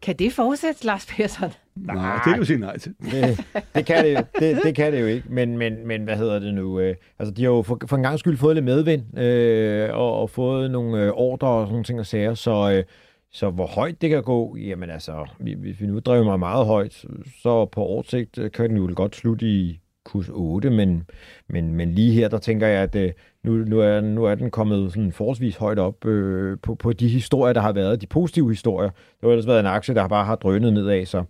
[0.01, 1.51] Kan det fortsætte, Lars Persson?
[1.75, 2.93] Nej, nej, det kan du sige nej til.
[3.11, 6.17] Det, det, kan det, jo, det, det kan det jo ikke, men, men, men hvad
[6.17, 6.79] hedder det nu?
[6.79, 10.21] Øh, altså, de har jo for, for en gang skyld fået lidt medvind, øh, og,
[10.21, 12.71] og fået nogle øh, ordre og sådan nogle ting og sager, så...
[12.71, 12.83] Øh,
[13.31, 17.05] så hvor højt det kan gå, jamen altså, hvis vi nu driver mig meget højt,
[17.41, 21.03] så på årsigt øh, kan den jo godt slutte i kurs 8, men,
[21.47, 23.11] men, men lige her, der tænker jeg, at øh,
[23.43, 27.07] nu, nu, er, nu er den kommet sådan forholdsvis højt op øh, på, på de
[27.07, 28.89] historier, der har været, de positive historier.
[28.89, 31.23] Det har ellers været en aktie, der bare har drønet nedad, så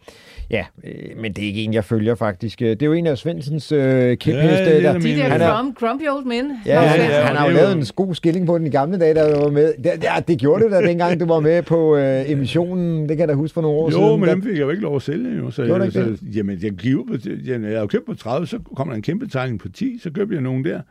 [0.49, 2.59] ja, øh, men det er ikke en, jeg følger faktisk.
[2.59, 4.31] Det er jo en af Svendsens øh, kæpheste.
[4.33, 6.51] Ja, der, de der er, grumpy old men.
[6.65, 9.13] Ja, han, ja, han har jo lavet en god skilling på den i gamle dage,
[9.13, 9.73] der var med.
[9.83, 13.01] Det, ja, det gjorde du da dengang, du var med på øh, emissionen.
[13.01, 14.05] Det kan jeg da huske for nogle år jo, siden.
[14.05, 15.37] Jo, men dem fik jeg jo ikke lov at sælge.
[15.37, 17.03] Jo, så, jeg, så, jamen, jeg, giver,
[17.45, 19.99] jamen, jeg har jo købt på 30, så kommer der en kæmpe tegning på 10,
[20.03, 20.81] så køber jeg nogen der.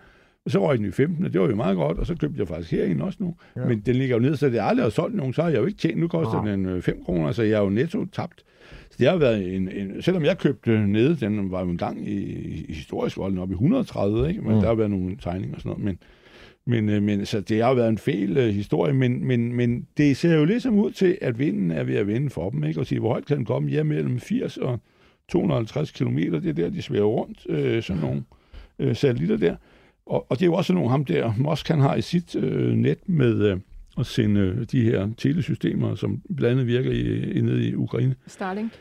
[0.49, 2.39] Og så røg den i 15, og det var jo meget godt, og så købte
[2.39, 3.35] jeg faktisk herinde også nu.
[3.57, 3.65] Ja.
[3.65, 5.59] Men den ligger jo ned, så det er aldrig har solgt nogen, så har jeg
[5.59, 5.99] jo ikke tjent.
[5.99, 6.51] Nu koster ah.
[6.51, 8.45] den 5 øh, kroner, så jeg er jo netto tabt.
[8.91, 12.09] Så det har været en, en selvom jeg købte nede, den var jo en gang
[12.09, 12.17] i,
[12.69, 14.41] i historisk volden op i 130, ikke?
[14.41, 14.61] men mm.
[14.61, 15.99] der har været nogle tegninger og sådan noget, men,
[16.67, 20.17] men, øh, men så det har været en fel uh, historie, men, men, men det
[20.17, 22.81] ser jo ligesom ud til, at vinden er ved at vinde for dem, ikke?
[22.81, 23.71] og sige, hvor højt kan den komme?
[23.71, 24.81] Ja, mellem 80 og
[25.29, 28.23] 250 km, det er der, de svæver rundt, øh, sådan nogle
[28.79, 29.57] øh, satellitter der.
[30.09, 32.75] Og, og det er jo også nogle ham der, Musk han har i sit øh,
[32.75, 33.59] net med øh,
[33.99, 38.15] at sende øh, de her telesystemer, som blandt andet virker i, i, nede i Ukraine.
[38.27, 38.73] Starlink.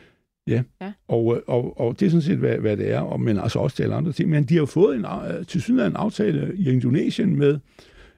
[0.46, 0.92] Ja, ja.
[1.08, 3.58] Og, øh, og, og det er sådan set, hvad, hvad det er, og, men altså
[3.58, 4.30] også til andre ting.
[4.30, 7.58] Men de har jo fået en, øh, til synes en aftale i Indonesien med,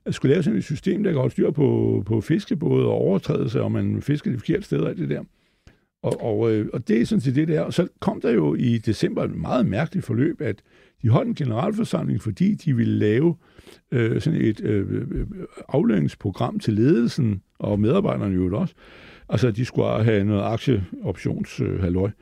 [0.05, 3.63] at skulle lave sådan et system, der kan holde styr på, på fiskebåde og overtrædelse,
[3.63, 5.25] og man fisker de forkerte steder og det der.
[6.03, 6.39] Og, og,
[6.73, 7.61] og det er sådan set det der.
[7.61, 10.63] Og så kom der jo i december et meget mærkeligt forløb, at
[11.03, 13.37] de holdt en generalforsamling, fordi de ville lave
[13.93, 15.27] øh, sådan et øh, øh
[15.69, 18.75] aflønningsprogram til ledelsen og medarbejderne jo også.
[19.29, 22.07] Altså, de skulle have noget aktieoptionshalløj.
[22.07, 22.13] Øh,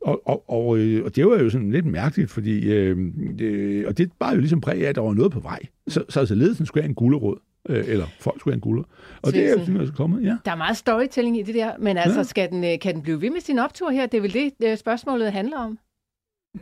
[0.00, 2.96] og, og, og, øh, og det var jo sådan lidt mærkeligt, fordi øh,
[3.38, 5.60] det, og det bare jo ligesom præg af, at der var noget på vej.
[5.88, 7.38] Så, så altså ledelsen skulle have en gulderåd.
[7.68, 8.84] øh, eller folk skulle have en gulder.
[9.22, 10.36] Og det er jo sådan, er kommet, ja.
[10.44, 12.24] Der er meget storytelling i det der, men altså, Ja.
[12.24, 14.06] skal den, øh, kan den blive ved med sin optur her?
[14.06, 15.78] Det er vel det, øh, spørgsmålet handler om.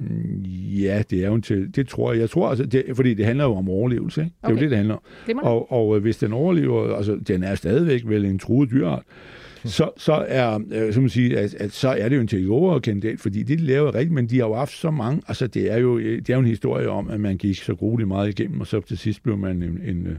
[0.00, 2.20] Mm, Ja, det er jo en til, det tror jeg.
[2.20, 4.34] Jeg tror altså, det, fordi det handler jo om overlevelse, ikke?
[4.40, 4.56] Det er Okay.
[4.56, 5.00] jo det, det handler om.
[5.42, 9.02] Og, og øh, hvis den overlever, altså den er stadigvæk vel en truet dyreart,
[9.64, 13.20] så, så er, øh, som man siger, at, at, så er det jo en takeover-kandidat,
[13.20, 15.72] fordi det, de laver er rigtigt, men de har jo haft så mange, altså det
[15.72, 18.28] er jo, øh, det er jo en historie om, at man gik så grueligt meget
[18.40, 20.16] igennem, og så til sidst blev man en, en øh,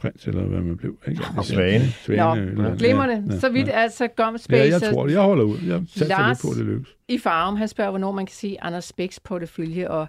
[0.00, 0.96] prins, eller hvad man blev.
[1.08, 1.22] Ikke?
[1.42, 1.84] Svane.
[1.88, 2.22] Svane.
[2.22, 3.24] Nå, eller- ja, Glimrende.
[3.34, 3.72] ja, Så vidt ja.
[3.72, 5.12] altså Gum Ja, Space jeg tror det.
[5.14, 5.58] Jeg holder ud.
[5.66, 6.88] Jeg satser lidt på, at det lykkes.
[7.08, 7.56] i Farum.
[7.56, 10.06] Han spørger, hvornår man kan se Anders Bæks portefølje, og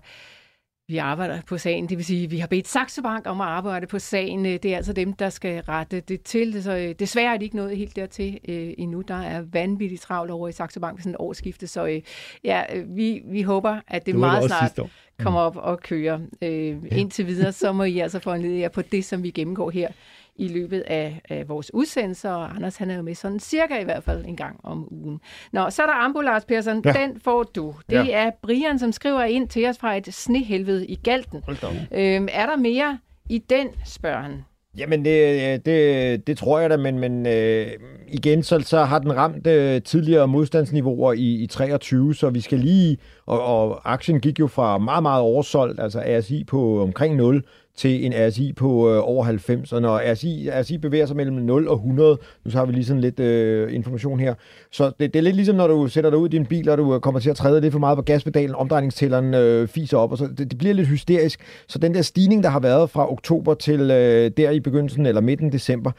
[0.87, 1.89] vi arbejder på sagen.
[1.89, 4.45] Det vil sige, at vi har bedt Saxo Bank om at arbejde på sagen.
[4.45, 6.63] Det er altså dem, der skal rette det til.
[6.63, 9.01] Så øh, desværre er de ikke nået helt dertil øh, endnu.
[9.01, 11.67] Der er vanvittigt travlt over i Saxo Bank ved sådan et årsskifte.
[11.67, 12.01] Så øh,
[12.43, 14.79] ja, øh, vi, vi håber, at det, Det meget snart
[15.19, 16.19] kommer op og kører.
[16.41, 19.87] Øh, indtil videre, så må I altså foranlede jer på det, som vi gennemgår her
[20.35, 22.31] i løbet af, af vores udsendelser.
[22.31, 25.19] Og Anders, han er jo med sådan cirka i hvert fald en gang om ugen.
[25.53, 26.81] Nå, så er der Ambulars, Persson.
[26.85, 26.93] Ja.
[26.93, 27.73] Den får du.
[27.89, 28.05] Det Ja.
[28.11, 31.43] er Brian, som skriver ind til os fra et snehelvede i Galten.
[31.91, 32.97] Øhm, er der mere
[33.29, 34.43] i den, spørger han.
[34.77, 37.67] Jamen, det, det, det tror jeg da, men, men øh,
[38.07, 42.59] igen, så, så har den ramt øh, tidligere modstandsniveauer i, i 23, så vi skal
[42.59, 47.43] lige, og, og aktien gik jo fra meget, meget oversolgt, altså RSI på omkring 0,
[47.75, 51.67] til en RSI på øh, over 90, og når RSI, RSI bevæger sig mellem 0
[51.67, 54.33] og 100, nu så har vi lige sådan lidt øh, information her,
[54.71, 56.77] så det, det er lidt ligesom, når du sætter dig ud i din bil, og
[56.77, 60.11] du øh, kommer til at træde lidt for meget på gaspedalen, omdrejningstælleren øh, fiser op,
[60.11, 61.39] og så det, det bliver lidt hysterisk.
[61.67, 65.21] Så den der stigning, der har været fra oktober til øh, der i begyndelsen eller
[65.21, 65.91] midten december,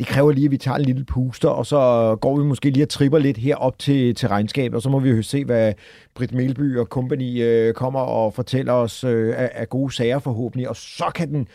[0.00, 2.84] det kræver lige, at vi tager en lille puster, og så går vi måske lige
[2.84, 5.72] og tripper lidt her op til, til regnskabet, og så må vi jo se, hvad
[6.14, 10.68] Britt Melby og company øh, kommer og fortæller os øh, af, af gode sager forhåbentlig,
[10.68, 11.48] og så kan den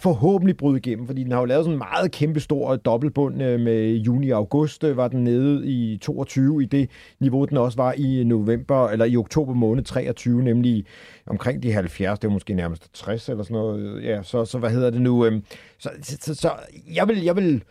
[0.00, 3.60] forhåbentlig bryde igennem, fordi den har jo lavet sådan en meget kæmpe stor dobbeltbund øh,
[3.60, 7.76] med juni og august, øh, var den nede i 22 i det niveau, den også
[7.76, 10.84] var i november, eller i oktober måned 23, nemlig
[11.26, 14.70] omkring de 70, det var måske nærmest 60 eller sådan noget, ja, så, så hvad
[14.70, 15.44] hedder det nu, øhm,
[15.78, 16.50] så, så, så, så
[16.94, 17.62] jeg vil, jeg vil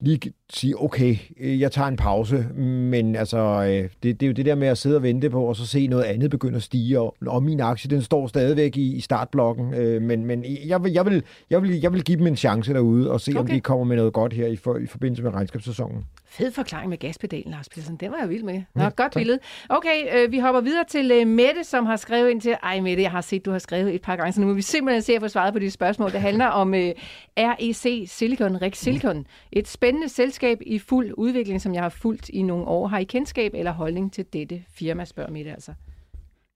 [0.00, 4.32] lige sige, okay, øh, jeg tager en pause, men altså, øh, det, det er jo
[4.32, 6.62] det der med at sidde og vente på, og så se noget andet begynde at
[6.62, 10.84] stige, og, og min aktie, den står stadigvæk i, i startblokken, øh, men, men jeg,
[10.84, 13.40] vil, jeg, vil, jeg, vil, jeg vil give dem en chance derude, og se, okay.
[13.40, 16.04] om de kommer med noget godt her i, for, i forbindelse med regnskabssæsonen.
[16.36, 17.96] Fed forklaring med gaspedalen, Lars Petersen.
[17.96, 18.62] Den var jeg vild med.
[18.74, 19.38] Nå, ja, godt billede.
[19.68, 22.56] Okay, øh, vi hopper videre til øh, Mette, som har skrevet ind til...
[22.62, 24.62] Ej, Mette, jeg har set, du har skrevet et par gange, så nu må vi
[24.62, 26.12] simpelthen se at få svaret på de spørgsmål.
[26.12, 26.92] Det handler om øh,
[27.38, 29.26] REC Silicon, Rex Silicon.
[29.52, 32.86] Et spændende selskab i fuld udvikling, som jeg har fulgt i nogle år.
[32.86, 35.72] Har I kendskab eller holdning til dette firma, spørger Mette altså.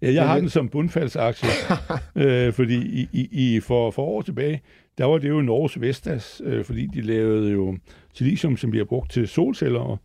[0.02, 1.48] ja, jeg har den som bundfaldsaktie,
[2.22, 4.62] øh, fordi i, i, i for, for år tilbage,
[4.98, 7.78] der var det jo Norges Vestas, øh, fordi de lavede jo
[8.14, 9.98] silicium, som bliver brugt til solceller, og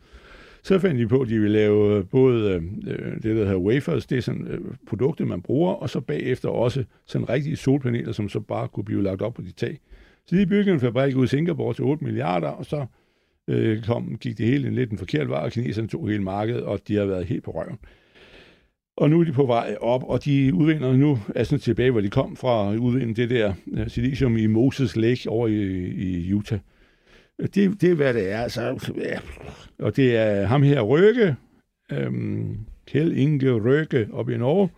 [0.63, 2.51] så fandt de på, at de ville lave øh, både
[2.87, 6.49] øh, det, der hedder wafers, det er sådan øh, produkter, man bruger, og så bagefter
[6.49, 9.79] også sådan rigtige solpaneler, som så bare kunne blive lagt op på de tag.
[10.25, 12.85] Så de byggede en fabrik ud i Singapore til 8 milliarder, og så
[13.47, 16.63] øh, kom, gik det hele en lidt en forkert vej, og kineserne tog hele markedet,
[16.63, 17.77] og de har været helt på røven.
[19.01, 22.01] Og nu er de på vej op, og de udvinder nu, er sådan tilbage, hvor
[22.01, 25.53] de kom fra, udvinde det der øh, silicium i Moses Lake over i,
[25.87, 26.59] i Utah.
[27.39, 28.41] Det, det er, hvad det er.
[28.41, 29.19] Altså, ja.
[29.79, 31.35] Og det er ham her, Røkke,
[31.91, 34.69] øhm, Kjell Inge Røkke, op i Norge.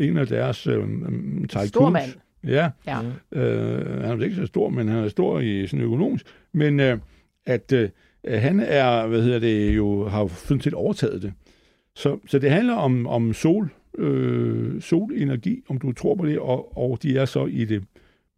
[0.00, 1.68] En af deres øhm, tycoons.
[1.68, 2.10] Stor mand.
[2.46, 2.98] Ja, Ja.
[3.32, 6.26] Øh, han er ikke så stor, men han er stor i sådan økonomisk.
[6.52, 6.98] Men øh,
[7.46, 7.88] at øh,
[8.28, 11.32] han er, hvad hedder det, jo har sådan set overtaget det.
[11.94, 16.78] Så, så det handler om, om sol, øh, solenergi, om du tror på det, og,
[16.78, 17.84] og de er så i det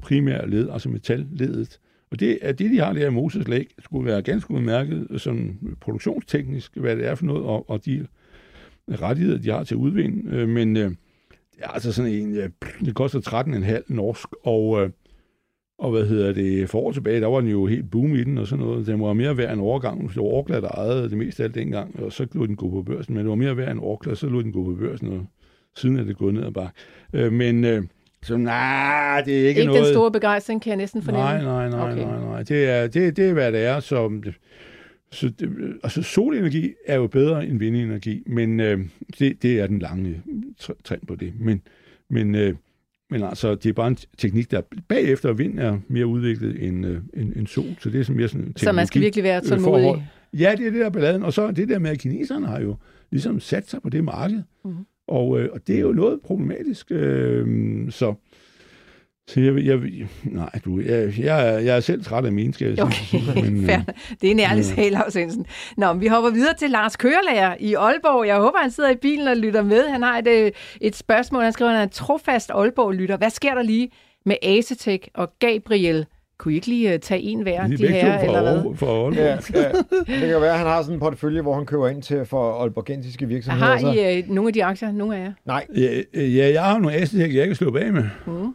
[0.02, 1.80] primære led, altså metalledet.
[2.10, 5.58] Og det, at det, de har der i Moses Lake, skulle være ganske udmærket som
[5.80, 8.06] produktionsteknisk, hvad det er for noget, og, og de
[8.88, 10.36] rettigheder, de har til at udvinde.
[10.36, 10.90] Øh, men øh,
[11.30, 12.48] det er altså sådan en, ja,
[12.84, 13.20] det koster
[13.78, 14.90] 13,5 norsk, og, øh,
[15.82, 18.38] og hvad hedder det, for år tilbage, der var den jo helt boom i den
[18.38, 18.86] og sådan noget.
[18.86, 20.08] Den var mere værd end overgang.
[20.08, 22.70] Det var Orkla, der ejede det meste af alt dengang, og så lå den gå
[22.70, 23.14] på børsen.
[23.14, 25.26] Men det var mere værd end Orkla, så lå den gå på børsen, og
[25.76, 26.72] siden er det gået ned ad bakke.
[27.12, 27.82] Øh, men øh,
[28.22, 29.84] så nej, det er ikke, Ikke noget...
[29.84, 31.24] den store begejstring, kan jeg næsten fornemme.
[31.24, 32.02] Nej, nej, nej, Okay.
[32.04, 32.42] nej, nej.
[32.42, 33.80] Det er, det, det er, hvad det er.
[33.80, 34.20] Så,
[35.12, 35.50] så det,
[35.82, 38.80] altså solenergi er jo bedre end vindenergi, men øh,
[39.18, 40.22] det, det er den lange
[40.62, 41.32] tr- trend på det.
[41.40, 41.62] Men,
[42.10, 42.54] men, øh,
[43.12, 47.00] men altså, det er bare en teknik, der bagefter vind er mere udviklet end, øh,
[47.14, 47.64] end, end sol.
[47.80, 49.82] Så det er sådan mere sådan en Så man skal virkelig være øh, tålmodig.
[49.84, 50.00] forhold.
[50.34, 51.22] Ja, det er det der er balladen.
[51.22, 52.76] Og så det der med, at kineserne har jo
[53.10, 54.42] ligesom sat sig på det marked.
[54.64, 54.74] Mhm.
[55.08, 56.86] Og, øh, og det er jo noget problematisk.
[56.90, 58.14] Øh, så
[59.28, 59.78] Så jeg, jeg,
[60.24, 63.22] nej, du, jeg, jeg, er, jeg er selv træt af min, skal jeg Okay, sige.
[63.34, 63.78] Men, fair.
[63.78, 63.84] øh,
[64.20, 64.74] Det er en ærlig ja.
[64.74, 65.46] sag, Lars Jensen.
[65.76, 68.26] Nå, men vi hopper videre til Lars Kørelærer i Aalborg.
[68.26, 69.88] Jeg håber, han sidder i bilen og lytter med.
[69.88, 70.50] Han har et, øh,
[70.80, 71.42] et spørgsmål.
[71.42, 73.16] Han skriver, at han er en trofast Aalborg-lytter.
[73.16, 73.90] Hvad sker der lige
[74.26, 76.06] med Asetek og Gabriel?
[76.38, 78.68] Kunne I ikke lige øh, tage en hver, de de, er her, to eller for,
[78.68, 78.76] hvad?
[78.76, 79.14] For Aalborg.
[79.14, 79.68] Ja, ja.
[80.20, 82.60] Det kan være, at han har sådan en portefølje, hvor han køber ind til for
[82.62, 83.66] aalborgensiske virksomheder.
[83.66, 84.92] Har så- I øh, nogle af de aktier?
[84.92, 85.32] Nogle af jer?
[85.46, 88.04] Nej, Ja, ja, jeg har nogle Asetek, jeg kan slå bag med.
[88.26, 88.54] Mm.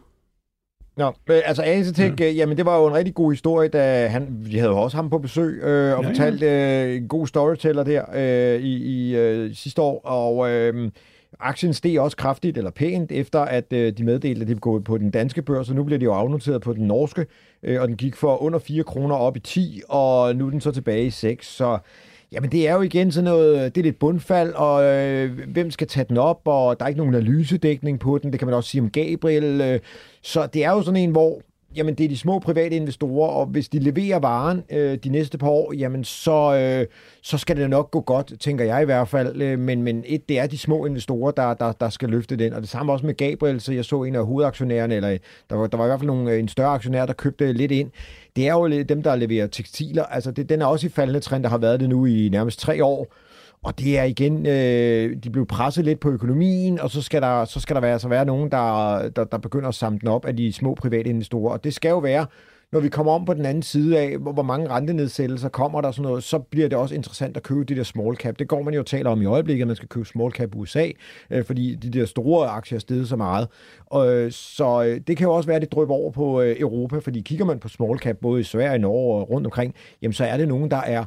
[0.98, 2.30] Nå, øh, altså Asetek, ja.
[2.30, 5.10] jamen det var jo en rigtig god historie, da han, vi havde jo også ham
[5.10, 6.08] på besøg øh, og Ja, ja, ja.
[6.08, 10.90] fortalt øh, en god storyteller der øh, i, i øh, sidste år, og øh,
[11.40, 14.80] aktien steg også kraftigt eller pænt, efter at øh, de meddelte, at de ville gå
[14.80, 17.26] på den danske børs, og nu bliver de jo afnoteret på den norske,
[17.62, 20.60] øh, og den gik for under 4 kroner op i 10, og nu er den
[20.60, 21.78] så tilbage i 6, så
[22.32, 25.70] Jamen det er jo igen sådan noget, øh, det er lidt bundfald, og øh, hvem
[25.70, 28.54] skal tage den op, og der er ikke nogen analysedækning på den, det kan man
[28.54, 29.60] også sige om Gabriel.
[29.60, 29.80] Øh,
[30.22, 31.42] så det er jo sådan en, hvor
[31.76, 35.38] jamen, det er de små private investorer, og hvis de leverer varen øh, de næste
[35.38, 36.86] par år, jamen så, øh,
[37.22, 39.42] så skal det nok gå godt, tænker jeg i hvert fald.
[39.42, 42.52] Øh, men, men et, det er de små investorer, der, der, der skal løfte den,
[42.52, 45.18] og det samme også med Gabriel, så jeg så en af hovedaktionærerne, eller
[45.50, 47.72] der var, der var i hvert fald nogle, øh, en større aktionær, der købte lidt
[47.72, 47.90] ind.
[48.36, 51.42] Det er jo dem, der leverer tekstiler, altså det, den er også i faldende trend,
[51.42, 53.06] der har været det nu i nærmest tre år,
[53.62, 57.44] og det er igen, øh, de blev presset lidt på økonomien, og så skal der,
[57.44, 60.24] så skal der være, så være nogen, der, der, der begynder at samle den op
[60.24, 61.52] af de små private investorer.
[61.52, 62.26] Og det skal jo være,
[62.72, 65.88] når vi kommer om på den anden side af, hvor, hvor mange rentenedsættelser kommer der
[65.88, 68.38] og sådan noget, så bliver det også interessant at købe de der small cap.
[68.38, 70.54] Det går man jo og taler om i øjeblikket, at man skal købe small cap
[70.54, 70.88] i USA,
[71.30, 73.48] øh, fordi de der store aktier er steget så meget.
[73.86, 76.56] Og, øh, så øh, det kan jo også være, at det drøber over på øh,
[76.60, 80.12] Europa, fordi kigger man på small cap, både i Sverige, Norge og rundt omkring, jamen
[80.12, 81.04] så er det nogen, der er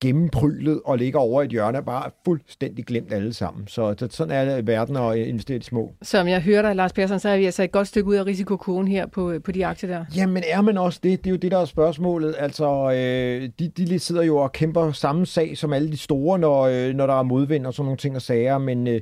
[0.00, 3.68] gennemprylet og ligger over i et hjørne, og bare fuldstændig glemt alle sammen.
[3.68, 5.94] Så, så sådan er verden at investere i små.
[6.02, 8.26] Som jeg hører dig, Lars Persson, så er vi altså et godt stykke ud af
[8.26, 10.04] risikokurven her på, på de aktier der.
[10.16, 11.24] Jamen er man også det?
[11.24, 12.34] Det er jo det, der er spørgsmålet.
[12.38, 16.62] Altså, øh, de, de sidder jo og kæmper samme sag som alle de store, når,
[16.62, 19.00] øh, når der er modvind og sådan nogle ting og sager, men øh,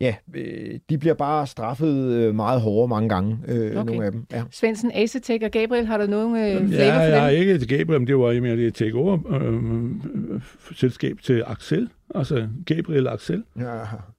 [0.00, 3.84] ja, øh, de bliver bare straffet øh, meget hårdere mange gange, øh, Okay.
[3.90, 4.26] nogle af dem.
[4.32, 4.42] Ja.
[4.50, 7.40] Svendsen, Asetek og Gabriel, har du nogen øh, flavor Ja, for jeg har dem?
[7.40, 11.88] ikke Gabriel, det var jeg mener, det er et take-over-selskab til Axel.
[12.14, 13.42] Altså Gabriel Axel.
[13.58, 13.62] Ja.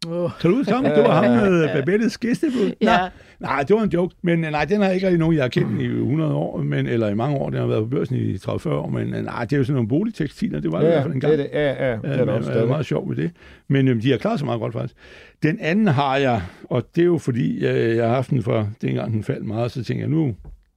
[0.07, 0.31] Oh.
[0.41, 0.83] Kan du huske ham?
[0.83, 2.71] Det var ham med Babettes gæstebud.
[2.81, 2.85] Ja.
[2.85, 3.09] Nej,
[3.39, 4.15] nej, det var en joke.
[4.21, 6.87] Men øh, nej, den har ikke rigtig nogen, jeg har kendt i 100 år, men,
[6.87, 7.49] eller i mange år.
[7.49, 8.89] Den har været på børsen i 30-40 år.
[8.89, 10.59] Men øh, nej, det er jo sådan nogle boligtekstiler.
[10.59, 11.33] Det var det i Ja, hvert fald en det gang.
[11.33, 11.49] er det.
[11.53, 13.31] Ja, ja, det er Ja, det men, også er meget sjov med det.
[13.67, 14.95] Men øhm, de har klaret sig meget godt faktisk.
[15.43, 18.67] Den anden har jeg, og det er jo fordi, jeg, jeg har haft den fra
[18.81, 20.35] dengang den faldt meget, så tænker jeg, nu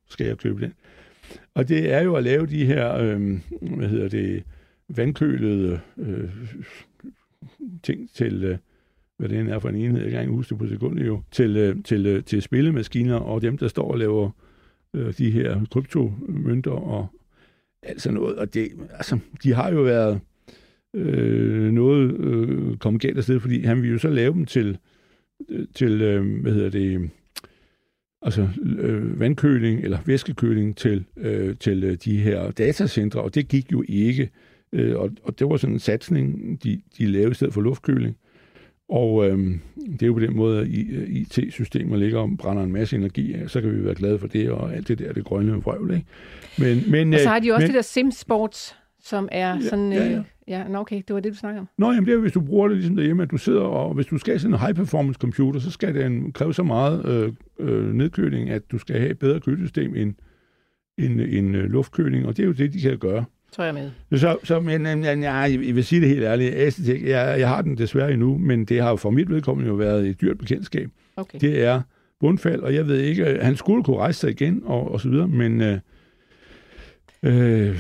[0.08, 0.72] skal jeg købe den.
[1.54, 4.42] Og det er jo at lave de her, øh, hvad hedder det,
[4.88, 6.30] vandkølede øh,
[7.82, 8.58] ting til, øh,
[9.16, 11.22] hvad det end er for en enhed, jeg kan ikke huske det på sekundet jo,
[11.30, 14.30] til, øh, til, øh, til spillemaskiner og dem, der står og laver
[14.94, 17.06] øh, de her kryptomønter og
[17.82, 18.36] alt sådan noget.
[18.36, 20.20] Og det, altså, de har jo været
[20.94, 24.78] øh, noget øh, kom galt afsted, fordi han ville jo så lave dem til,
[25.48, 27.10] øh, til øh, hvad hedder det,
[28.22, 33.72] altså øh, vandkøling eller væskekøling til, øh, til øh, de her datacentre, og det gik
[33.72, 34.30] jo ikke.
[34.72, 38.16] Øh, og, og det var sådan en satsning, de, de lavede i stedet for luftkøling.
[38.88, 39.38] Og øh,
[39.92, 40.68] det er jo på den måde, at
[41.08, 44.50] IT-systemer ligger og brænder en masse energi af, så kan vi være glade for det,
[44.50, 46.06] og alt det der, det grønne vrøvl, ikke?
[46.58, 49.92] Men, men, Og så øh, har de også men, det der SimSports, som er sådan...
[49.92, 50.22] ja, Øh, ja.
[50.48, 51.68] ja, nå, okay, det var det, du snakkede om.
[51.78, 54.06] Nå, jamen det er, hvis du bruger det ligesom derhjemme, at du sidder og, hvis
[54.06, 57.94] du skal have sådan en high-performance computer, så skal den kræve så meget øh, øh,
[57.94, 60.14] nedkøling, at du skal have et bedre kølesystem end,
[60.98, 63.24] end, end øh, luftkøling, og det er jo det, de kan gøre.
[63.58, 64.18] Er jeg med.
[64.18, 67.62] Så, så men, men ja, jeg vil sige det helt ærligt, Asetek, jeg, jeg har
[67.62, 70.90] den desværre endnu, men det har jo for mit vedkommende jo været et dyrt bekendtskab.
[71.16, 71.38] Okay.
[71.40, 71.80] Det er
[72.20, 75.08] bundfald, og jeg ved ikke, øh, han skulle kunne rejse sig igen, og, og så
[75.08, 75.78] videre, men øh,
[77.22, 77.78] øh,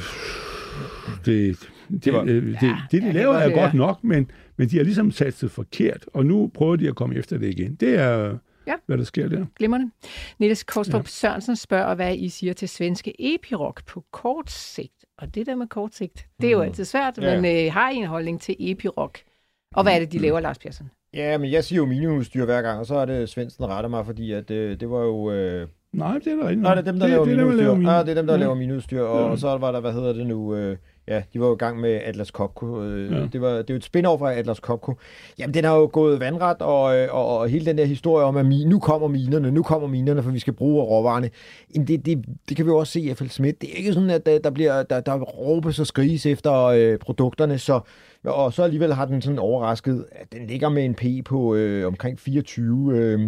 [1.26, 1.58] det,
[2.04, 4.76] det, var- det, Ja, det, det, de jeg laver, er godt nok, men, men de
[4.76, 7.74] har ligesom sat sig forkert, og nu prøver de at komme efter det igen.
[7.74, 8.74] Det er, Ja.
[8.86, 9.46] hvad der sker der.
[9.58, 9.90] Glimrende.
[10.38, 11.06] Niels Kostrup ja.
[11.08, 15.04] Sørensen spørger, hvad I siger til svenske Epiroc på kort sigt.
[15.18, 17.40] Og det der med kort sigt, det er jo altid svært, Ja.
[17.40, 19.12] men øh, har I en holdning til Epiroc?
[19.74, 20.90] Og hvad er det, de laver, Lars Persson?
[21.14, 24.06] Ja, men jeg siger jo minimumsstyr hver gang, og så er det Svendsen retter mig,
[24.06, 25.32] fordi at, øh, det var jo...
[25.32, 26.62] Øh, Nej, det er der rigtigt.
[26.62, 27.82] Nej, det er dem, der laver det, er dem, der minusstyr.
[27.82, 28.40] laver Ah, det er dem, der Ja.
[28.40, 29.02] laver minusstyr.
[29.02, 29.30] Og, Ja.
[29.30, 30.54] og så var der, hvad hedder det nu?
[30.54, 30.76] Øh,
[31.08, 32.82] ja, de var jo i gang med Atlas Copco.
[32.82, 33.26] Øh, Ja.
[33.32, 34.94] det, var, det er jo et spin-off fra Atlas Copco.
[35.38, 38.36] Jamen, den har jo gået vandret, og, øh, og, og hele den der historie om,
[38.36, 41.30] at mi, nu kommer minerne, nu kommer minerne, for vi skal bruge råvarerne.
[41.74, 43.60] Jamen, det, det, det kan vi jo også se i FL Schmidt.
[43.60, 46.98] Det er ikke sådan, at der, der bliver der, der råbes og skriges efter øh,
[46.98, 47.80] produkterne, så
[48.24, 51.86] og så alligevel har den sådan overrasket, at den ligger med en P på øh,
[51.86, 53.20] omkring 24, øh,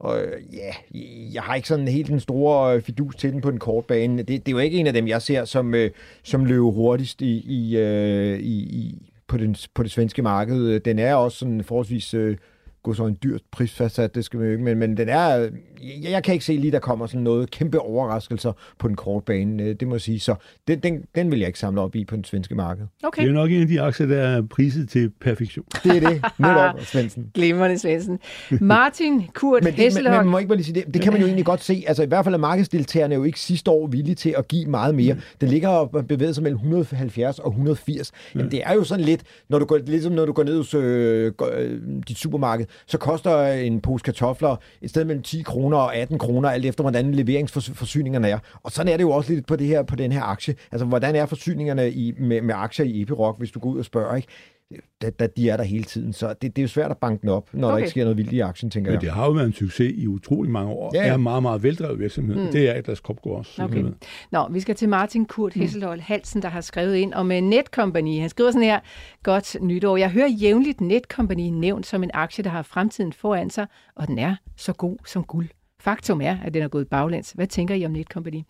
[0.00, 0.98] og øh, ja,
[1.34, 4.18] jeg har ikke sådan helt den store øh, fidus til den på den korte bane.
[4.18, 5.90] Det, det er jo ikke en af dem, jeg ser som, øh,
[6.22, 10.80] som løber hurtigst i, i, øh, i, i, på, den, på det svenske marked.
[10.80, 12.36] Den er også sådan forholdsvis øh,
[12.82, 15.48] gå så en dyrt prisfastsat, det skal vi jo ikke, men, men den er,
[15.82, 19.24] jeg, jeg kan ikke se lige, der kommer sådan noget kæmpe overraskelser på den korte
[19.24, 20.34] bane, øh, det må jeg sige, så
[20.68, 22.86] den, den, den vil jeg ikke samle op i på den svenske marked.
[23.02, 23.22] Okay.
[23.22, 25.64] Det er nok en af de aktier, der er priset til perfektion.
[25.84, 27.30] Det er det, netop, Svendsen.
[27.34, 28.18] Glimrende, Svendsen.
[28.60, 30.94] Martin Kurt Men det, men, man må ikke bare lige sige det.
[30.94, 31.84] Det kan man jo egentlig godt se.
[31.86, 34.94] Altså i hvert fald er markedsdeltagerne jo ikke sidste år villige til at give meget
[34.94, 35.14] mere.
[35.14, 35.20] Mm.
[35.40, 38.12] Den ligger og bevæger sig mellem 170 og 180.
[38.34, 40.74] Jamen det er jo sådan lidt, når du går, ligesom når du går ned hos
[40.74, 45.96] øh, øh, dit supermarked, så koster en pose kartofler et sted mellem 10 kroner og
[45.96, 48.38] 18 kroner, alt efter hvordan leveringsforsyningerne er.
[48.62, 50.54] Og sådan er det jo også lidt på, det her, på den her aktie.
[50.72, 53.84] Altså hvordan er forsyningerne i, med, med aktier i Epiroc, hvis du går ud og
[53.84, 54.28] spørger, ikke?
[55.02, 57.22] Da, da, de er der hele tiden, så det, det er jo svært at banke
[57.22, 57.72] den op, når okay.
[57.72, 59.00] der ikke sker noget vildt i aktien, tænker Men jeg.
[59.00, 60.90] det har jo været en succes i utrolig mange år.
[60.94, 62.36] Ja, Ja, er en meget, meget veldrevet virksomhed.
[62.36, 62.52] Mm.
[62.52, 63.62] Det er Atlas Copco også.
[63.62, 63.78] Okay.
[63.78, 63.92] Okay.
[64.32, 68.20] Nå, vi skal til Martin Kurt Hesselholt Halsen, der har skrevet ind om uh, Netcompany.
[68.20, 68.80] Han skriver sådan her,
[69.22, 69.96] godt nytår.
[69.96, 73.66] Jeg hører jævnligt Netcompany nævnt som en aktie, der har fremtiden foran sig,
[73.96, 75.48] og den er så god som guld.
[75.80, 77.32] Faktum er, at den er gået baglæns.
[77.32, 78.40] Hvad tænker I om Netcompany?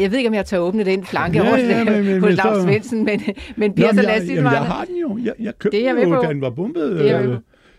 [0.00, 2.26] Jeg ved ikke, om jeg tør åbne den flanke Ja, over ja, men- men- på
[2.26, 3.20] men Lars Svendsen, men,
[3.56, 5.18] men Peter, men lad os jeg, sige jamen, det jeg har den jo.
[5.24, 6.92] Jeg, jeg købte Det er jeg den jo, da den var bumpet.
[6.92, 7.36] Det er jeg Øh.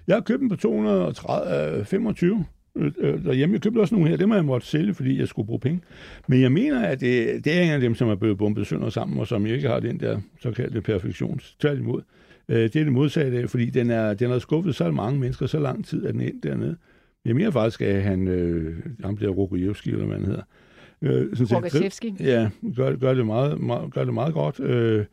[0.08, 2.46] Jeg har købt den på 230, 25
[2.76, 3.54] øh, øh, derhjemme.
[3.54, 4.18] Jeg købte også nogle her.
[4.18, 5.82] Dem har jeg måtte sælge, fordi jeg skulle bruge penge.
[6.28, 8.90] Men jeg mener, at det, det er en af dem, som er blevet bumpet sønder
[8.90, 11.40] sammen, og som ikke har den der såkaldte perfektion.
[11.60, 12.02] Tværtimod.
[12.50, 15.60] Øh, Det er det modsatte fordi den er, den har skuffet så mange mennesker så
[15.60, 16.76] lang tid, at den er dernede.
[17.26, 20.44] Jeg mener faktisk, at han, øh, ham der Rokojevski, eller hvad han hedder,
[21.02, 22.20] øh, sådan set-.
[22.20, 24.60] Ja, gør, gør, det meget, meget, gør det meget godt.
[24.60, 25.06] Øh,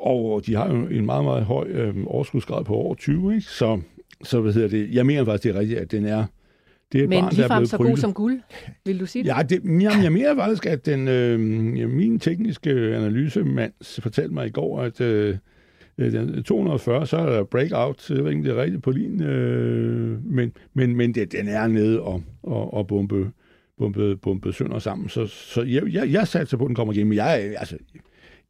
[0.00, 3.46] og, og de har jo en meget, meget høj øh, overskudsgrad på over 20, ikke?
[3.46, 3.80] Så,
[4.24, 4.94] så hvad hedder det?
[4.94, 6.24] Jeg mener faktisk, det er rigtigt, at den er...
[6.92, 8.40] Det er et Men barn, der er ligefrem så god som guld,
[8.84, 9.28] vil du sige det?
[9.28, 11.40] Ja, det, jamen, jeg mener faktisk, at den, øh,
[11.90, 13.72] min tekniske analysemand
[14.02, 15.36] fortalte mig i går, at øh,
[15.98, 19.22] Øh, den 240, så er der breakout, jeg ved ikke, det er rigtigt på lin,
[19.22, 23.30] øh, men, men, men det, den er nede og, og, og bombe,
[23.78, 25.08] bombe, bombe sønder sammen.
[25.08, 27.12] Så, så jeg, jeg, jeg satser på, at den kommer igennem.
[27.12, 27.76] Jeg, altså,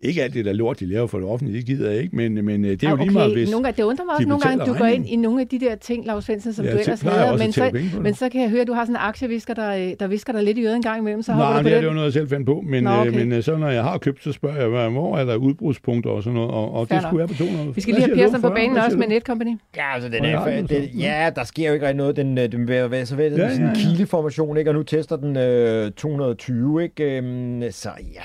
[0.00, 2.44] ikke alt det der lort, de laver for det offentlige, det gider jeg ikke, men,
[2.44, 3.50] men øh, det er jo Ej, lige meget, hvis...
[3.50, 5.40] nogle gange, det undrer mig de også nogle gange, at du går ind i nogle
[5.40, 8.02] af de der ting, Lars Svendsen, som Ja, du det ellers hader, men så, det.
[8.02, 10.32] men så kan jeg høre, at du har sådan en aktievisker, der, øh, der visker
[10.32, 11.92] dig lidt i øret en gang imellem, så Nej, du men på det er jo
[11.92, 13.10] noget, jeg selv fandt på, men, Nå, Nå, okay.
[13.10, 13.18] okay.
[13.18, 16.22] men øh, så når jeg har købt, så spørger jeg, hvor er der udbrudspunkter og
[16.22, 17.74] sådan noget, og, og det skulle jeg på 200.
[17.74, 19.56] Vi skal lige have Persson på banen også med Netcompany.
[19.76, 22.16] Ja, altså, den er, den, ja, der sker jo ikke rigtig noget.
[22.16, 24.70] Den, øh, den vil være så ved, Ja, sådan en kileformation, ikke?
[24.70, 27.16] og nu tester den øh, 220, ikke?
[27.18, 28.20] Øhm, så ja,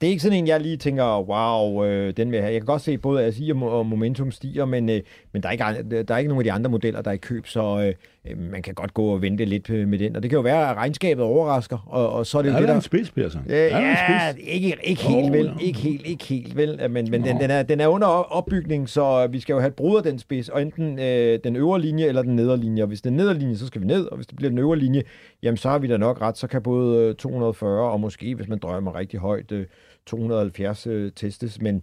[0.00, 2.52] det er ikke sådan en, jeg lige tænker, wow, øh, den vil jeg have.
[2.52, 5.00] Jeg kan godt se både ASI og, og Momentum stiger, men, øh,
[5.32, 7.18] men der, er ikke, der er ikke nogen af de andre modeller, der er i
[7.18, 10.16] køb, så øh, øh, man kan godt gå og vente lidt øh, med den.
[10.16, 12.58] Og det kan jo være, at regnskabet overrasker, og, og så er det jo Er
[12.58, 14.46] det, der en spids, der en ja spids?
[14.48, 15.66] ikke, ikke helt Åh, vel, ja.
[15.66, 17.42] ikke helt, ikke helt vel, men, men den, Nå.
[17.42, 20.18] den, er, den er under opbygning, så vi skal jo have et brud af den
[20.18, 23.34] spids, og enten øh, den øvre linje eller den nedre linje, og hvis er nedre
[23.34, 25.02] linje, så skal vi ned, og hvis det bliver den øvre linje,
[25.42, 28.48] jamen så har vi da nok ret, så kan både øh, 240 og måske, hvis
[28.48, 29.66] man drømmer rigtig højt, øh,
[30.06, 31.82] 270 øh, testes, men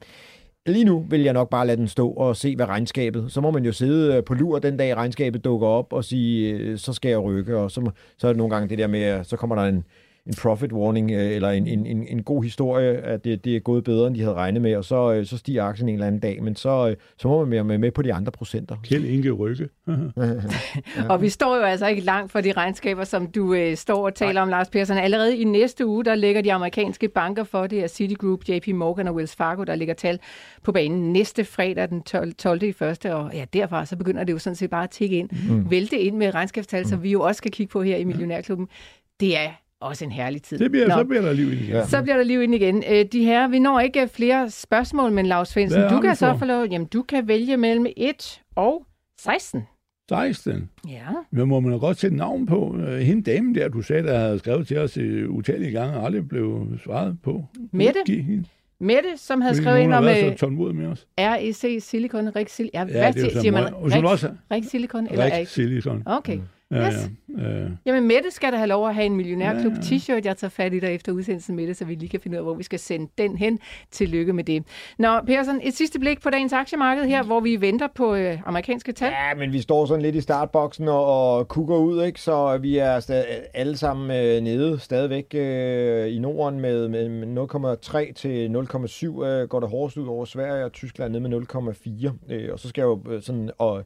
[0.66, 3.32] Lige nu vil jeg nok bare lade den stå og se, hvad regnskabet.
[3.32, 6.54] Så må man jo sidde øh, på lur den dag, regnskabet dukker op og sige,
[6.54, 7.58] øh, så skal jeg rykke.
[7.58, 9.84] Og så, så er det nogle gange det der med, så kommer der en,
[10.28, 13.60] en profit warning, øh, eller en, en, en, en god historie, at det, det er
[13.60, 16.08] gået bedre, end de havde regnet med, og så, øh, så stiger aktien en eller
[16.08, 16.44] anden dag.
[16.44, 18.76] Men så, øh, så må man være med, med på de andre procenter.
[18.84, 19.70] Kjeld Inge Rykke.
[21.10, 24.16] Og vi står jo altså ikke langt fra de regnskaber, som du øh, står og
[24.16, 24.98] taler om, Lars Persson.
[24.98, 29.08] Allerede i næste uge, der lægger de amerikanske banker for det, er Citigroup, JP Morgan
[29.08, 30.20] og Wells Fargo, der ligger tal
[30.64, 32.34] på banen næste fredag den 12.
[32.34, 32.64] 12.
[32.64, 33.16] i første.
[33.16, 35.72] Og ja, derfra så begynder det jo sådan set bare at tikke ind, mm.
[35.72, 38.68] vælte ind med regnskabstal, som vi jo også skal kigge på her i Millionærklubben.
[39.20, 39.50] Det er
[39.82, 40.58] også en herlig tid.
[40.60, 40.94] Det bliver, Nå.
[40.94, 41.86] så bliver der liv i det igen.
[41.88, 42.84] Så bliver der liv ind igen.
[42.92, 46.46] Øh, De her, vi når ikke flere spørgsmål, men Lars Svendsen, du kan så få
[46.46, 48.86] lov, jamen du kan vælge mellem 1 og
[49.20, 49.64] 16.
[50.10, 50.70] 16.
[50.90, 51.02] Ja.
[51.32, 52.78] Hvad må man da godt sætte navn på?
[52.88, 56.06] Øh, Hende damen der, du sagde, der havde skrevet til os øh, utallige gange, og
[56.06, 57.46] aldrig blev svaret på.
[57.72, 58.00] Mette?
[58.08, 58.46] Hende.
[58.80, 60.32] Mette, som havde Fordi skrevet ind om været øh.
[61.16, 62.70] REC Silicon, Silicon.
[62.74, 63.74] Ja, Ja, hvad det er siger, man?
[64.52, 65.08] Rig Silicon?
[65.12, 65.48] Rig?
[65.48, 66.04] Silicon.
[66.06, 66.40] Okay.
[66.72, 67.10] Ja, Yes.
[67.38, 67.44] ja.
[67.44, 69.98] Øh, Jamen, Mette skal da have lov at have en millionærklub Ja, ja.
[69.98, 70.26] t-shirt.
[70.26, 72.38] Jeg tager fat i dig efter udsendelsen med det, så vi lige kan finde ud
[72.38, 73.60] af, hvor vi skal sende den hen.
[73.92, 74.64] Tillykke med det.
[75.00, 78.92] Nå, Persson, et sidste blik på dagens aktiemarked her, hvor vi venter på øh, amerikanske
[78.92, 79.12] tal.
[79.12, 81.06] Ja, men vi står sådan lidt i startboksen og,
[81.36, 82.22] og kukker ud, ikke?
[82.22, 88.14] så vi er stadig, alle sammen øh, nede stadigvæk øh, i Norden med, med 0,3
[88.14, 92.34] til 0,7 øh, går det hårdest ud over Sverige og Tyskland ned med 0,4.
[92.34, 93.84] Øh, og så skal jo øh, sådan og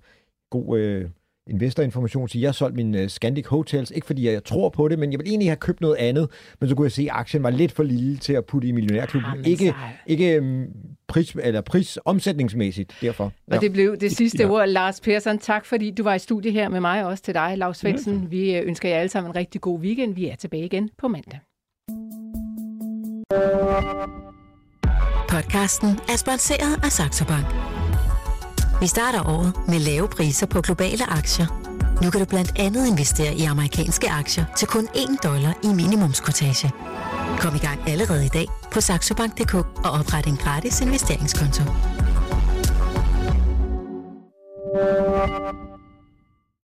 [0.49, 1.05] god øh,
[1.49, 4.87] investorinformation sige, at jeg har solgt min uh, Scandic Hotels, ikke fordi jeg tror på
[4.87, 6.29] det, men jeg vil egentlig have købt noget andet,
[6.59, 8.71] men så kunne jeg se, at aktien var lidt for lille til at putte i
[8.71, 9.29] millionærklubben.
[9.31, 9.73] Jamen, ikke så-
[10.07, 10.65] ikke um,
[11.07, 13.31] pris, eller pris omsætningsmæssigt, derfor.
[13.51, 14.49] Og det blev det sidste Ja.
[14.49, 14.67] ord.
[14.67, 17.53] Lars Persson, tak fordi du var i studiet her med mig, og også til dig,
[17.57, 18.31] Lars Svendsen.
[18.31, 20.15] Vi øh, ønsker jer alle sammen en rigtig god weekend.
[20.15, 21.39] Vi er tilbage igen på mandag.
[25.29, 27.45] Podcasten er sponsoreret af Saxo Bank.
[28.81, 31.47] Vi starter året med lave priser på globale aktier.
[32.01, 36.71] Nu kan du blandt andet investere i amerikanske aktier til kun 1 dollar i minimumskortage.
[37.39, 41.63] Kom i gang allerede i dag på saxobank.dk og opret en gratis investeringskonto.